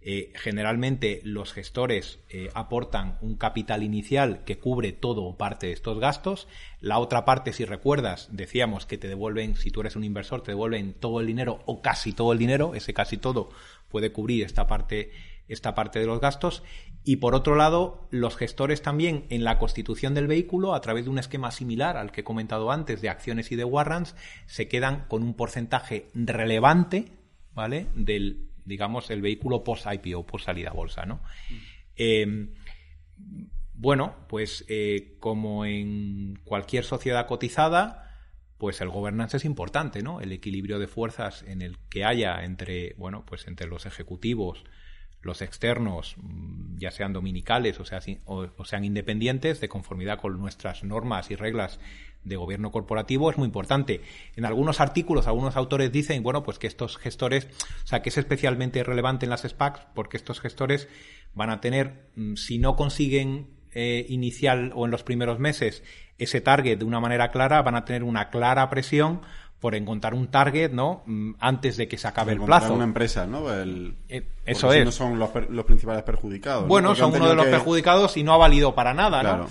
Eh, 0.03 0.33
generalmente 0.35 1.21
los 1.25 1.53
gestores 1.53 2.21
eh, 2.31 2.49
aportan 2.55 3.19
un 3.21 3.37
capital 3.37 3.83
inicial 3.83 4.45
que 4.45 4.59
cubre 4.59 4.93
todo 4.93 5.25
o 5.25 5.37
parte 5.37 5.67
de 5.67 5.73
estos 5.75 6.01
gastos. 6.01 6.49
La 6.81 6.99
otra 6.99 7.27
parte, 7.27 7.53
si 7.53 7.67
recuerdas, 7.67 8.29
decíamos 8.33 8.87
que 8.87 8.97
te 8.97 9.09
devuelven, 9.09 9.57
si 9.57 9.71
tú 9.71 9.81
eres 9.81 9.97
un 9.97 10.05
inversor, 10.05 10.43
te 10.43 10.53
devuelven 10.53 10.95
todo 10.95 11.21
el 11.21 11.27
dinero 11.27 11.61
o 11.67 11.83
casi 11.83 12.13
todo 12.15 12.33
el 12.33 12.39
dinero. 12.39 12.75
Ese 12.75 12.95
casi 12.95 13.19
todo 13.19 13.51
puede 13.91 14.11
cubrir 14.11 14.43
esta 14.43 14.67
parte, 14.67 15.13
esta 15.49 15.75
parte 15.75 15.99
de 15.99 16.07
los 16.07 16.21
gastos. 16.21 16.63
Y 17.05 17.17
por 17.17 17.35
otro 17.35 17.55
lado, 17.55 18.09
los 18.11 18.37
gestores 18.37 18.81
también 18.81 19.27
en 19.29 19.45
la 19.45 19.59
constitución 19.59 20.15
del 20.15 20.27
vehículo, 20.27 20.75
a 20.75 20.81
través 20.81 21.05
de 21.05 21.11
un 21.11 21.19
esquema 21.19 21.51
similar 21.51 21.99
al 21.99 22.11
que 22.11 22.23
he 22.23 22.25
comentado 22.25 22.71
antes 22.71 23.03
de 23.03 23.11
acciones 23.11 23.53
y 23.53 23.57
de 23.57 23.65
warrants, 23.65 24.17
se 24.47 24.69
quedan 24.69 25.05
con 25.09 25.23
un 25.23 25.35
porcentaje 25.35 26.09
relevante, 26.15 27.13
¿vale? 27.53 27.87
Del, 27.95 28.50
digamos, 28.65 29.11
el 29.11 29.23
vehículo 29.23 29.65
post-IPO, 29.65 30.27
post-salida 30.27 30.71
a 30.71 30.75
bolsa, 30.75 31.07
¿no? 31.07 31.23
Eh, 31.97 32.49
bueno, 33.75 34.15
pues 34.29 34.65
eh, 34.69 35.17
como 35.21 35.65
en 35.65 36.39
cualquier 36.45 36.85
sociedad 36.85 37.27
cotizada, 37.27 38.11
pues 38.59 38.83
el 38.83 38.91
gobernance 38.91 39.39
es 39.39 39.47
importante, 39.47 40.03
¿no? 40.03 40.21
El 40.21 40.33
equilibrio 40.33 40.79
de 40.79 40.87
fuerzas 40.87 41.43
en 41.45 41.63
el 41.63 41.79
que 41.89 42.05
haya 42.05 42.45
entre, 42.45 42.95
bueno, 42.99 43.25
pues 43.27 43.47
entre 43.47 43.67
los 43.67 43.87
ejecutivos, 43.87 44.65
los 45.23 45.43
externos, 45.43 46.17
mm, 46.17 46.79
ya 46.79 46.91
sean 46.91 47.13
dominicales 47.13 47.79
o, 47.81 47.85
o 48.57 48.65
sean 48.65 48.85
independientes, 48.85 49.61
de 49.61 49.69
conformidad 49.69 50.19
con 50.19 50.39
nuestras 50.39 50.83
normas 50.85 51.31
y 51.31 51.37
reglas 51.37 51.79
de 52.25 52.37
gobierno 52.37 52.71
corporativo 52.71 53.31
es 53.31 53.39
muy 53.39 53.47
importante. 53.47 54.03
En 54.37 54.45
algunos 54.45 54.81
artículos, 54.81 55.27
algunos 55.27 55.57
autores 55.57 55.91
dicen, 55.91 56.23
bueno, 56.23 56.43
pues 56.43 56.59
que 56.59 56.67
estos 56.67 56.99
gestores, 56.99 57.49
o 57.85 57.87
sea, 57.87 58.03
que 58.03 58.11
es 58.11 58.19
especialmente 58.19 58.83
relevante 58.85 59.27
en 59.27 59.31
las 59.31 59.43
SPACs 59.43 59.87
porque 59.95 60.17
estos 60.17 60.41
gestores 60.41 60.89
van 61.35 61.51
a 61.51 61.61
tener, 61.61 62.09
mm, 62.17 62.35
si 62.35 62.59
no 62.59 62.77
consiguen 62.77 63.49
eh, 63.73 64.05
inicial 64.09 64.73
o 64.75 64.85
en 64.85 64.91
los 64.91 65.05
primeros 65.05 65.39
meses 65.39 65.85
ese 66.19 66.41
target 66.41 66.79
de 66.79 66.85
una 66.85 67.01
manera 67.01 67.31
clara, 67.31 67.63
van 67.63 67.77
a 67.77 67.85
tener 67.85 68.03
una 68.03 68.29
clara 68.29 68.69
presión 68.69 69.23
por 69.61 69.75
encontrar 69.75 70.15
un 70.15 70.29
target, 70.29 70.73
¿no? 70.73 71.03
Mm, 71.07 71.33
antes 71.39 71.77
de 71.77 71.87
que 71.87 71.99
se 71.99 72.09
acabe 72.09 72.33
el 72.33 72.41
plazo. 72.41 72.75
una 72.75 72.85
empresa, 72.85 73.27
¿no? 73.27 73.53
El, 73.53 73.95
eh, 74.09 74.27
eso 74.47 74.73
es. 74.73 74.85
no 74.85 74.93
son 74.93 75.19
los, 75.19 75.31
los 75.51 75.65
principales 75.65 76.03
perjudicados. 76.03 76.67
Bueno, 76.67 76.95
son 76.95 77.15
uno 77.15 77.29
de 77.29 77.35
los 77.35 77.47
perjudicados 77.47 78.17
y 78.17 78.23
no 78.23 78.33
ha 78.33 78.39
valido 78.39 78.75
para 78.75 78.95
nada, 78.95 79.23
¿no? 79.23 79.49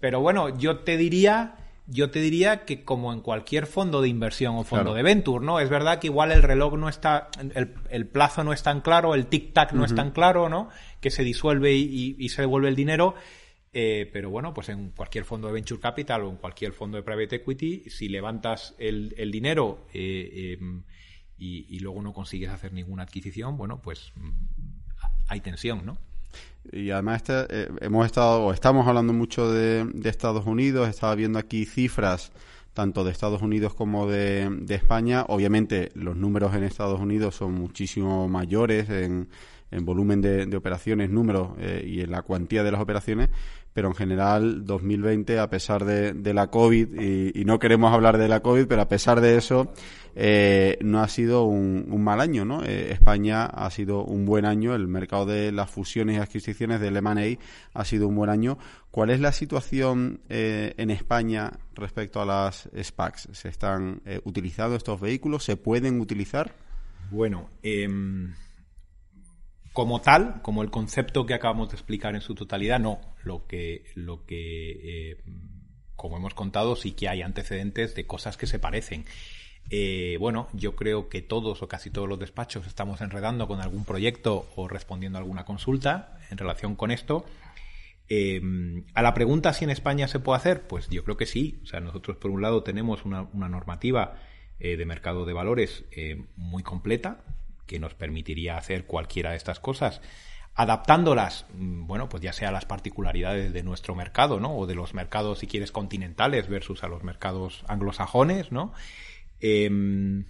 Pero 0.00 0.20
bueno, 0.20 0.48
yo 0.58 0.80
te 0.80 0.96
diría 0.96 1.54
yo 1.86 2.10
te 2.10 2.20
diría 2.20 2.64
que 2.64 2.84
como 2.84 3.12
en 3.12 3.20
cualquier 3.20 3.66
fondo 3.66 4.00
de 4.00 4.08
inversión 4.08 4.56
o 4.56 4.64
fondo 4.64 4.94
de 4.94 5.02
venture, 5.02 5.44
¿no? 5.44 5.58
Es 5.60 5.68
verdad 5.68 5.98
que 5.98 6.06
igual 6.06 6.32
el 6.32 6.42
reloj 6.42 6.74
no 6.74 6.88
está, 6.88 7.28
el, 7.90 8.06
plazo 8.06 8.44
no 8.44 8.52
es 8.52 8.62
tan 8.62 8.80
claro, 8.80 9.14
el 9.14 9.28
tic-tac 9.28 9.72
no 9.72 9.84
es 9.84 9.94
tan 9.94 10.12
claro, 10.12 10.48
¿no? 10.48 10.68
Que 11.00 11.10
se 11.10 11.24
disuelve 11.24 11.72
y, 11.74 12.28
se 12.28 12.42
devuelve 12.42 12.68
el 12.68 12.76
dinero. 12.76 13.14
Eh, 13.74 14.10
pero 14.12 14.28
bueno, 14.28 14.52
pues 14.52 14.68
en 14.68 14.90
cualquier 14.90 15.24
fondo 15.24 15.46
de 15.46 15.54
venture 15.54 15.80
capital 15.80 16.22
o 16.24 16.30
en 16.30 16.36
cualquier 16.36 16.72
fondo 16.72 16.98
de 16.98 17.02
private 17.02 17.36
equity, 17.36 17.84
si 17.88 18.08
levantas 18.08 18.74
el, 18.78 19.14
dinero 19.32 19.86
eh, 19.94 20.58
em, 20.60 20.82
y, 21.38 21.80
luego 21.80 22.02
no 22.02 22.12
consigues 22.12 22.50
hacer 22.50 22.74
ninguna 22.74 23.04
adquisición, 23.04 23.56
bueno, 23.56 23.80
pues 23.80 24.12
mm, 24.16 24.30
hay 25.28 25.40
tensión, 25.40 25.86
¿no? 25.86 25.96
Y 26.70 26.90
además 26.90 27.22
este, 27.22 27.46
eh, 27.48 27.68
hemos 27.80 28.04
estado 28.04 28.44
o 28.44 28.52
estamos 28.52 28.86
hablando 28.86 29.14
mucho 29.14 29.50
de, 29.50 29.86
Estados 30.04 30.44
Unidos, 30.44 30.88
estaba 30.90 31.14
viendo 31.14 31.38
aquí 31.38 31.64
cifras 31.64 32.30
tanto 32.74 33.04
de 33.04 33.10
Estados 33.10 33.40
Unidos 33.40 33.74
como 33.74 34.06
de, 34.06 34.50
España. 34.68 35.24
Obviamente 35.28 35.90
los 35.94 36.14
números 36.14 36.54
en 36.54 36.64
Estados 36.64 37.00
Unidos 37.00 37.36
son 37.36 37.54
muchísimo 37.54 38.28
mayores 38.28 38.90
en, 38.90 39.28
volumen 39.80 40.20
de, 40.20 40.56
operaciones, 40.56 41.08
números 41.08 41.52
y 41.84 42.02
en 42.02 42.10
la 42.10 42.22
cuantía 42.22 42.62
de 42.62 42.70
las 42.70 42.80
operaciones, 42.80 43.30
pero 43.72 43.88
en 43.88 43.94
general 43.94 44.66
2020, 44.66 45.38
a 45.38 45.48
pesar 45.48 45.84
de, 45.84 46.34
la 46.34 46.48
COVID, 46.48 47.00
y, 47.00 47.44
no 47.44 47.58
queremos 47.58 47.92
hablar 47.92 48.18
de 48.18 48.28
la 48.28 48.40
COVID, 48.40 48.66
pero 48.66 48.82
a 48.82 48.88
pesar 48.88 49.20
de 49.20 49.36
eso, 49.36 49.72
eh, 50.14 50.78
no 50.82 51.00
ha 51.00 51.08
sido 51.08 51.44
un, 51.44 51.86
mal 52.02 52.20
año, 52.20 52.44
¿no? 52.44 52.62
Eh, 52.64 52.92
España 52.92 53.46
ha 53.46 53.70
sido 53.70 54.04
un 54.04 54.26
buen 54.26 54.44
año, 54.44 54.74
el 54.74 54.88
mercado 54.88 55.26
de 55.26 55.52
las 55.52 55.70
fusiones 55.70 56.16
y 56.16 56.20
adquisiciones 56.20 56.80
del 56.80 56.96
M&A 56.96 57.38
ha 57.72 57.84
sido 57.84 58.08
un 58.08 58.16
buen 58.16 58.30
año. 58.30 58.58
¿Cuál 58.90 59.10
es 59.10 59.20
la 59.20 59.32
situación 59.32 60.20
eh, 60.28 60.74
en 60.76 60.90
España 60.90 61.52
respecto 61.74 62.20
a 62.20 62.26
las 62.26 62.68
SPACs? 62.78 63.28
¿Se 63.32 63.48
están 63.48 64.02
utilizando 64.24 64.76
estos 64.76 65.00
vehículos? 65.00 65.44
¿Se 65.44 65.56
pueden 65.56 66.00
utilizar? 66.00 66.52
Bueno, 67.10 67.48
eh 67.62 67.88
como 69.72 70.00
tal, 70.00 70.42
como 70.42 70.62
el 70.62 70.70
concepto 70.70 71.24
que 71.24 71.34
acabamos 71.34 71.70
de 71.70 71.76
explicar 71.76 72.14
en 72.14 72.20
su 72.20 72.34
totalidad, 72.34 72.78
no. 72.78 73.00
Lo 73.24 73.46
que, 73.46 73.84
lo 73.94 74.24
que 74.26 75.12
eh, 75.12 75.16
como 75.96 76.16
hemos 76.16 76.34
contado, 76.34 76.76
sí 76.76 76.92
que 76.92 77.08
hay 77.08 77.22
antecedentes 77.22 77.94
de 77.94 78.06
cosas 78.06 78.36
que 78.36 78.46
se 78.46 78.58
parecen. 78.58 79.06
Eh, 79.70 80.16
bueno, 80.20 80.48
yo 80.52 80.74
creo 80.76 81.08
que 81.08 81.22
todos 81.22 81.62
o 81.62 81.68
casi 81.68 81.90
todos 81.90 82.08
los 82.08 82.18
despachos 82.18 82.66
estamos 82.66 83.00
enredando 83.00 83.46
con 83.48 83.60
algún 83.60 83.84
proyecto 83.84 84.50
o 84.56 84.68
respondiendo 84.68 85.18
a 85.18 85.22
alguna 85.22 85.44
consulta 85.44 86.18
en 86.30 86.36
relación 86.36 86.76
con 86.76 86.90
esto. 86.90 87.24
Eh, 88.08 88.42
a 88.92 89.00
la 89.00 89.14
pregunta 89.14 89.54
si 89.54 89.64
en 89.64 89.70
España 89.70 90.06
se 90.06 90.18
puede 90.18 90.36
hacer, 90.36 90.66
pues 90.66 90.90
yo 90.90 91.02
creo 91.04 91.16
que 91.16 91.24
sí. 91.24 91.60
O 91.62 91.66
sea, 91.66 91.80
nosotros 91.80 92.18
por 92.18 92.30
un 92.30 92.42
lado 92.42 92.62
tenemos 92.62 93.06
una, 93.06 93.22
una 93.32 93.48
normativa 93.48 94.18
de 94.58 94.86
mercado 94.86 95.24
de 95.24 95.32
valores 95.32 95.84
muy 96.36 96.62
completa, 96.62 97.24
que 97.72 97.80
nos 97.80 97.94
permitiría 97.94 98.58
hacer 98.58 98.84
cualquiera 98.84 99.30
de 99.30 99.36
estas 99.36 99.58
cosas 99.58 100.00
adaptándolas, 100.54 101.46
mm, 101.54 101.86
bueno, 101.86 102.08
pues 102.08 102.22
ya 102.22 102.32
sea 102.32 102.52
las 102.52 102.66
particularidades 102.66 103.52
de 103.52 103.62
nuestro 103.62 103.94
mercado, 103.94 104.38
¿no? 104.38 104.54
O 104.56 104.66
de 104.66 104.74
los 104.74 104.94
mercados, 104.94 105.38
si 105.38 105.46
quieres, 105.46 105.72
continentales 105.72 106.48
versus 106.48 106.84
a 106.84 106.88
los 106.88 107.02
mercados 107.02 107.64
anglosajones, 107.68 108.52
¿no? 108.52 108.72
Em, 109.40 110.26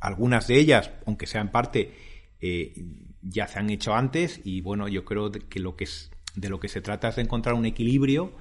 algunas 0.00 0.46
de 0.46 0.58
ellas, 0.58 0.90
aunque 1.06 1.26
sea 1.26 1.42
en 1.42 1.50
parte, 1.50 1.94
eh, 2.40 2.72
ya 3.20 3.46
se 3.46 3.58
han 3.58 3.68
hecho 3.68 3.94
antes 3.94 4.40
y, 4.44 4.62
bueno, 4.62 4.88
yo 4.88 5.04
creo 5.04 5.30
que 5.30 5.60
lo 5.60 5.76
que 5.76 5.84
es, 5.84 6.10
de 6.34 6.48
lo 6.48 6.58
que 6.58 6.68
se 6.68 6.80
trata 6.80 7.08
es 7.08 7.16
de 7.16 7.22
encontrar 7.22 7.54
un 7.54 7.66
equilibrio 7.66 8.32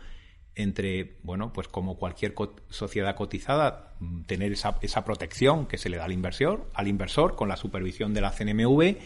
entre, 0.60 1.16
bueno, 1.24 1.54
pues 1.54 1.70
como 1.70 1.98
cualquier 1.98 2.36
sociedad 2.70 3.16
cotizada, 3.16 3.96
mm, 4.02 4.24
tener 4.24 4.52
esa, 4.52 4.78
esa, 4.82 5.06
protección 5.06 5.68
que 5.68 5.78
se 5.78 5.90
le 5.90 5.96
da 5.96 6.04
al 6.04 6.12
inversor, 6.12 6.70
al 6.74 6.90
inversor 6.90 7.38
con 7.38 7.48
la 7.48 7.56
supervisión 7.56 8.14
de 8.14 8.20
la 8.20 8.32
CNMV 8.32 8.98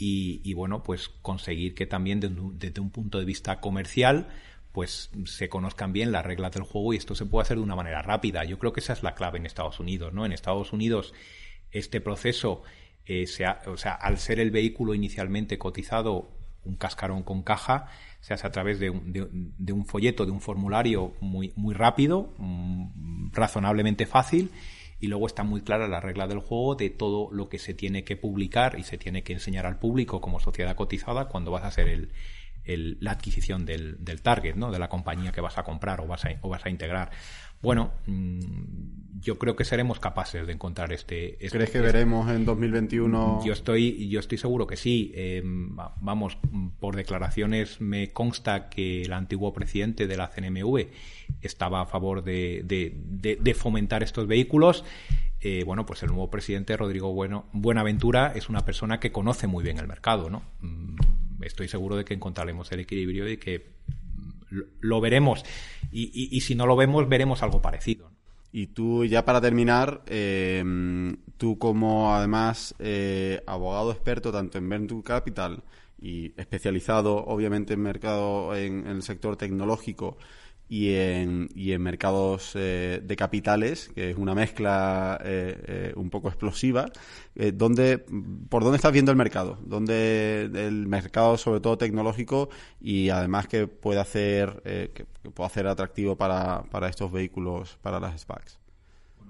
y, 0.00 0.54
bueno, 0.54 0.84
pues 0.84 1.08
conseguir 1.08 1.74
que 1.74 1.86
también 1.86 2.20
desde, 2.20 2.80
un 2.80 2.90
punto 2.90 3.18
de 3.18 3.24
vista 3.24 3.60
comercial 3.60 4.28
pues 4.70 5.10
se 5.24 5.48
conozcan 5.48 5.92
bien 5.92 6.12
las 6.12 6.24
reglas 6.24 6.52
del 6.52 6.62
juego 6.62 6.92
y 6.92 6.98
esto 6.98 7.16
se 7.16 7.26
puede 7.26 7.42
hacer 7.42 7.56
de 7.56 7.64
una 7.64 7.74
manera 7.74 8.00
rápida. 8.00 8.44
Yo 8.44 8.60
creo 8.60 8.72
que 8.72 8.78
esa 8.78 8.92
es 8.92 9.02
la 9.02 9.16
clave 9.16 9.38
en 9.38 9.46
Estados 9.46 9.80
Unidos, 9.80 10.12
¿no? 10.12 10.24
En 10.24 10.30
Estados 10.30 10.72
Unidos 10.72 11.12
este 11.72 12.00
proceso, 12.00 12.62
eh, 13.04 13.24
o 13.66 13.76
sea, 13.76 13.92
al 13.92 14.18
ser 14.18 14.38
el 14.38 14.52
vehículo 14.52 14.94
inicialmente 14.94 15.58
cotizado, 15.58 16.30
un 16.64 16.76
cascarón 16.76 17.22
con 17.22 17.42
caja, 17.42 17.86
se 18.20 18.34
hace 18.34 18.46
a 18.46 18.52
través 18.52 18.78
de 18.78 18.90
un, 18.90 19.12
de, 19.12 19.72
un 19.72 19.86
folleto, 19.86 20.26
de 20.26 20.32
un 20.32 20.40
formulario 20.40 21.14
muy, 21.20 21.52
muy 21.56 21.74
rápido, 21.74 22.34
mm, 22.38 23.32
razonablemente 23.32 24.06
fácil, 24.06 24.50
y 25.00 25.06
luego 25.06 25.26
está 25.26 25.44
muy 25.44 25.60
clara 25.60 25.86
la 25.86 26.00
regla 26.00 26.26
del 26.26 26.40
juego 26.40 26.74
de 26.74 26.90
todo 26.90 27.28
lo 27.32 27.48
que 27.48 27.58
se 27.58 27.74
tiene 27.74 28.04
que 28.04 28.16
publicar 28.16 28.78
y 28.78 28.82
se 28.82 28.98
tiene 28.98 29.22
que 29.22 29.32
enseñar 29.32 29.64
al 29.64 29.78
público 29.78 30.20
como 30.20 30.40
sociedad 30.40 30.74
cotizada 30.74 31.28
cuando 31.28 31.52
vas 31.52 31.62
a 31.62 31.68
hacer 31.68 31.88
el, 31.88 32.98
la 33.00 33.12
adquisición 33.12 33.64
del, 33.64 34.04
del, 34.04 34.20
target, 34.20 34.56
¿no? 34.56 34.70
de 34.70 34.78
la 34.78 34.88
compañía 34.88 35.32
que 35.32 35.40
vas 35.40 35.56
a 35.56 35.62
comprar 35.62 36.00
o 36.00 36.06
vas 36.06 36.24
a, 36.24 36.30
o 36.42 36.48
vas 36.48 36.66
a 36.66 36.70
integrar. 36.70 37.10
Bueno, 37.60 37.92
mm, 38.06 39.18
yo 39.20 39.38
creo 39.38 39.56
que 39.56 39.64
seremos 39.64 39.98
capaces 39.98 40.46
de 40.46 40.52
encontrar 40.52 40.92
este. 40.92 41.34
este 41.44 41.56
¿Crees 41.56 41.70
que 41.70 41.80
veremos 41.80 42.30
en 42.30 42.44
2021? 42.44 43.44
Yo 43.44 43.52
estoy, 43.52 44.08
yo 44.08 44.20
estoy 44.20 44.38
seguro 44.38 44.66
que 44.66 44.76
sí. 44.76 45.12
Eh, 45.14 45.42
vamos, 45.44 46.38
por 46.78 46.94
declaraciones 46.94 47.80
me 47.80 48.12
consta 48.12 48.68
que 48.68 49.02
el 49.02 49.12
antiguo 49.12 49.52
presidente 49.52 50.06
de 50.06 50.16
la 50.16 50.28
CNMV 50.28 50.86
estaba 51.40 51.82
a 51.82 51.86
favor 51.86 52.22
de, 52.22 52.62
de, 52.64 53.54
fomentar 53.54 54.02
estos 54.02 54.26
vehículos. 54.26 54.84
Eh, 55.40 55.64
bueno, 55.64 55.86
pues 55.86 56.02
el 56.02 56.08
nuevo 56.08 56.30
presidente 56.30 56.76
Rodrigo 56.76 57.12
bueno, 57.12 57.46
Buenaventura 57.52 58.32
es 58.34 58.48
una 58.48 58.64
persona 58.64 58.98
que 58.98 59.12
conoce 59.12 59.46
muy 59.46 59.62
bien 59.62 59.78
el 59.78 59.86
mercado, 59.86 60.30
¿no? 60.30 60.42
Mm, 60.60 60.96
estoy 61.42 61.68
seguro 61.68 61.96
de 61.96 62.04
que 62.04 62.14
encontraremos 62.14 62.70
el 62.72 62.80
equilibrio 62.80 63.28
y 63.28 63.36
que 63.36 63.77
lo 64.50 65.00
veremos. 65.00 65.44
Y, 65.90 66.40
si 66.40 66.54
no 66.54 66.66
lo 66.66 66.76
vemos, 66.76 67.08
veremos 67.08 67.42
algo 67.42 67.60
parecido. 67.62 68.10
Y 68.52 68.68
tú, 68.68 69.04
ya 69.04 69.24
para 69.24 69.40
terminar, 69.40 70.02
em, 70.06 71.16
tú 71.36 71.58
como 71.58 72.14
además 72.14 72.74
eh, 72.78 73.42
abogado 73.46 73.92
experto 73.92 74.32
tanto 74.32 74.58
en 74.58 74.68
Venture 74.68 75.02
Capital 75.02 75.62
y 76.00 76.32
especializado 76.40 77.24
obviamente 77.26 77.74
en 77.74 77.80
mercado 77.80 78.56
en 78.56 78.86
el 78.86 79.02
sector 79.02 79.36
tecnológico, 79.36 80.16
y 80.68 80.94
en, 80.94 81.48
y 81.54 81.72
en 81.72 81.82
mercados 81.82 82.52
eh, 82.54 83.00
de 83.02 83.16
capitales, 83.16 83.90
que 83.94 84.10
es 84.10 84.16
una 84.16 84.34
mezcla 84.34 85.18
eh, 85.24 85.62
eh, 85.66 85.92
un 85.96 86.10
poco 86.10 86.28
explosiva. 86.28 86.90
¿dónde, 87.54 87.98
¿Por 88.48 88.64
dónde 88.64 88.76
estás 88.76 88.92
viendo 88.92 89.12
el 89.12 89.16
mercado? 89.16 89.58
¿Dónde 89.64 90.42
el 90.42 90.86
mercado, 90.88 91.38
sobre 91.38 91.60
todo 91.60 91.78
tecnológico, 91.78 92.50
y 92.80 93.10
además 93.10 93.46
que 93.46 93.68
puede 93.68 94.00
hacer, 94.00 94.60
que, 94.64 95.06
puede 95.30 95.46
hacer 95.46 95.68
atractivo 95.68 96.16
para, 96.16 96.64
para 96.64 96.88
estos 96.88 97.12
vehículos, 97.12 97.78
para 97.80 98.00
las 98.00 98.20
SPACs? 98.20 98.58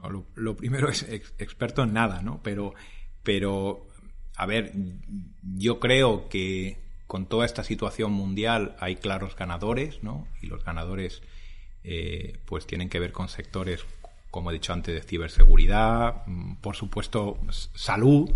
Bueno, 0.00 0.24
lo, 0.34 0.56
primero 0.56 0.88
es 0.88 1.02
experto 1.38 1.82
en 1.82 1.92
nada, 1.92 2.22
¿no? 2.22 2.40
Pero, 2.42 2.72
pero, 3.22 3.86
a 4.36 4.46
ver, 4.46 4.72
yo 5.42 5.78
creo 5.78 6.30
que 6.30 6.87
con 7.08 7.26
toda 7.26 7.46
esta 7.46 7.64
situación 7.64 8.12
mundial 8.12 8.76
hay 8.78 8.96
claros 8.96 9.34
ganadores, 9.34 10.02
¿no? 10.02 10.28
Y 10.42 10.46
los 10.46 10.62
ganadores 10.62 11.22
eh, 11.82 12.36
pues 12.44 12.66
tienen 12.66 12.90
que 12.90 13.00
ver 13.00 13.12
con 13.12 13.30
sectores, 13.30 13.86
como 14.30 14.50
he 14.50 14.54
dicho 14.54 14.74
antes, 14.74 14.94
de 14.94 15.00
ciberseguridad, 15.00 16.26
mm, 16.26 16.56
por 16.56 16.76
supuesto, 16.76 17.38
salud, 17.74 18.30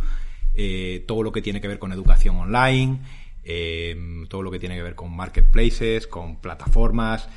eh, 0.55 1.05
todo 1.07 1.23
lo 1.23 1.33
que 1.33 1.43
tiene 1.43 1.61
que 1.61 1.69
ver 1.69 1.79
con 1.79 1.93
educación 1.93 2.37
online, 2.37 3.01
eh, 3.45 4.25
todo 4.31 4.43
lo 4.43 4.51
que 4.51 4.59
tiene 4.59 4.75
que 4.77 4.83
ver 4.83 4.95
con 4.95 5.15
marketplaces, 5.15 6.07
con 6.07 6.37
plataformas. 6.41 7.29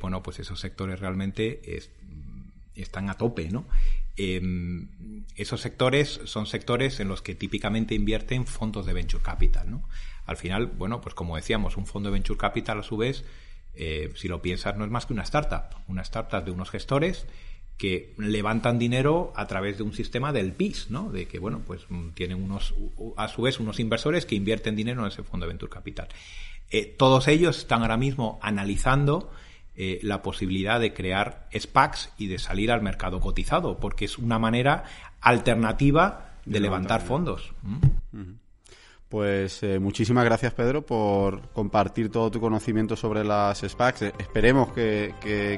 bueno, 0.00 0.22
pues 0.22 0.40
esos 0.40 0.58
sectores 0.60 0.98
realmente 1.00 1.60
están 2.74 3.10
a 3.10 3.14
tope, 3.14 3.48
¿no? 3.48 3.64
esos 5.36 5.60
sectores 5.60 6.20
son 6.24 6.46
sectores 6.46 7.00
en 7.00 7.08
los 7.08 7.22
que 7.22 7.34
típicamente 7.34 7.94
invierten 7.94 8.44
fondos 8.44 8.86
de 8.86 8.92
venture 8.92 9.22
capital, 9.22 9.70
¿no? 9.70 9.82
Al 10.26 10.36
final, 10.36 10.66
bueno, 10.66 11.00
pues 11.00 11.14
como 11.14 11.36
decíamos, 11.36 11.76
un 11.76 11.86
fondo 11.86 12.10
de 12.10 12.14
venture 12.14 12.38
capital 12.38 12.80
a 12.80 12.82
su 12.82 12.96
vez, 12.96 13.24
eh, 13.74 14.12
si 14.14 14.28
lo 14.28 14.42
piensas, 14.42 14.76
no 14.76 14.84
es 14.84 14.90
más 14.90 15.06
que 15.06 15.12
una 15.12 15.22
startup. 15.22 15.76
Una 15.88 16.02
startup 16.02 16.44
de 16.44 16.50
unos 16.50 16.70
gestores 16.70 17.26
que 17.78 18.14
levantan 18.18 18.78
dinero 18.78 19.32
a 19.34 19.46
través 19.46 19.78
de 19.78 19.82
un 19.82 19.92
sistema 19.92 20.32
del 20.32 20.52
PIS, 20.52 20.90
¿no? 20.90 21.10
De 21.10 21.26
que, 21.26 21.38
bueno, 21.38 21.62
pues 21.66 21.86
mm, 21.88 22.10
tienen 22.10 22.42
unos, 22.42 22.74
a 23.16 23.28
su 23.28 23.42
vez, 23.42 23.58
unos 23.58 23.80
inversores 23.80 24.26
que 24.26 24.34
invierten 24.34 24.76
dinero 24.76 25.02
en 25.02 25.08
ese 25.08 25.22
fondo 25.22 25.46
de 25.46 25.52
venture 25.52 25.72
capital. 25.72 26.08
Eh, 26.70 26.86
todos 26.86 27.28
ellos 27.28 27.58
están 27.58 27.82
ahora 27.82 27.96
mismo 27.96 28.38
analizando 28.42 29.30
eh, 29.74 30.00
la 30.02 30.22
posibilidad 30.22 30.78
de 30.80 30.92
crear 30.92 31.48
SPACs 31.52 32.12
y 32.18 32.28
de 32.28 32.38
salir 32.38 32.70
al 32.70 32.82
mercado 32.82 33.20
cotizado, 33.20 33.80
porque 33.80 34.04
es 34.04 34.18
una 34.18 34.38
manera 34.38 34.84
alternativa 35.20 36.36
de, 36.44 36.60
levantar 36.60 37.00
fondos. 37.00 37.52
Pues 39.12 39.62
eh, 39.62 39.78
muchísimas 39.78 40.24
gracias 40.24 40.54
Pedro 40.54 40.86
por 40.86 41.42
compartir 41.50 42.10
todo 42.10 42.30
tu 42.30 42.40
conocimiento 42.40 42.96
sobre 42.96 43.22
las 43.22 43.58
SPACs. 43.58 44.00
Eh, 44.00 44.12
esperemos 44.16 44.72
que, 44.72 45.12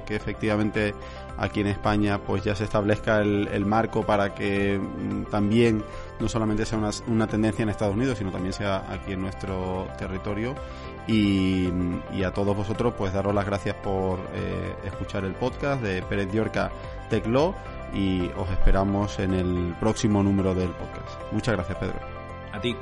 efectivamente 0.09 0.93
aquí 1.39 1.61
en 1.61 1.69
España 1.69 2.19
pues 2.19 2.43
ya 2.43 2.57
se 2.57 2.65
establezca 2.65 3.21
el, 3.21 3.65
marco 3.65 4.05
para 4.05 4.35
que 4.35 4.77
mm, 4.77 5.27
también 5.31 5.85
no 6.19 6.29
solamente 6.29 6.67
sea 6.67 6.81
una, 7.07 7.29
tendencia 7.29 7.63
en 7.63 7.69
Estados 7.69 7.95
Unidos, 7.95 8.19
sino 8.19 8.33
también 8.33 8.53
sea 8.53 8.93
aquí 8.93 9.13
en 9.13 9.23
nuestro 9.23 9.87
territorio. 9.99 10.57
Y, 11.07 11.69
a 12.25 12.33
todos 12.33 12.57
vosotros, 12.57 12.95
pues 12.99 13.13
daros 13.13 13.33
las 13.33 13.47
gracias 13.47 13.77
por 13.77 14.19
eh, 14.35 14.75
escuchar 14.85 15.25
el 15.25 15.35
podcast 15.35 15.81
de 15.81 16.03
Pérez 16.03 16.33
Diorca 16.33 16.73
Teclo 17.09 17.55
y 17.95 18.29
os 18.37 18.51
esperamos 18.51 19.17
en 19.21 19.33
el 19.33 19.77
próximo 19.79 20.25
número 20.25 20.57
del 20.57 20.71
podcast. 20.71 21.23
Muchas 21.31 21.55
gracias, 21.55 21.79
Pedro. 21.79 22.01
A 22.53 22.61
ti. 22.61 22.75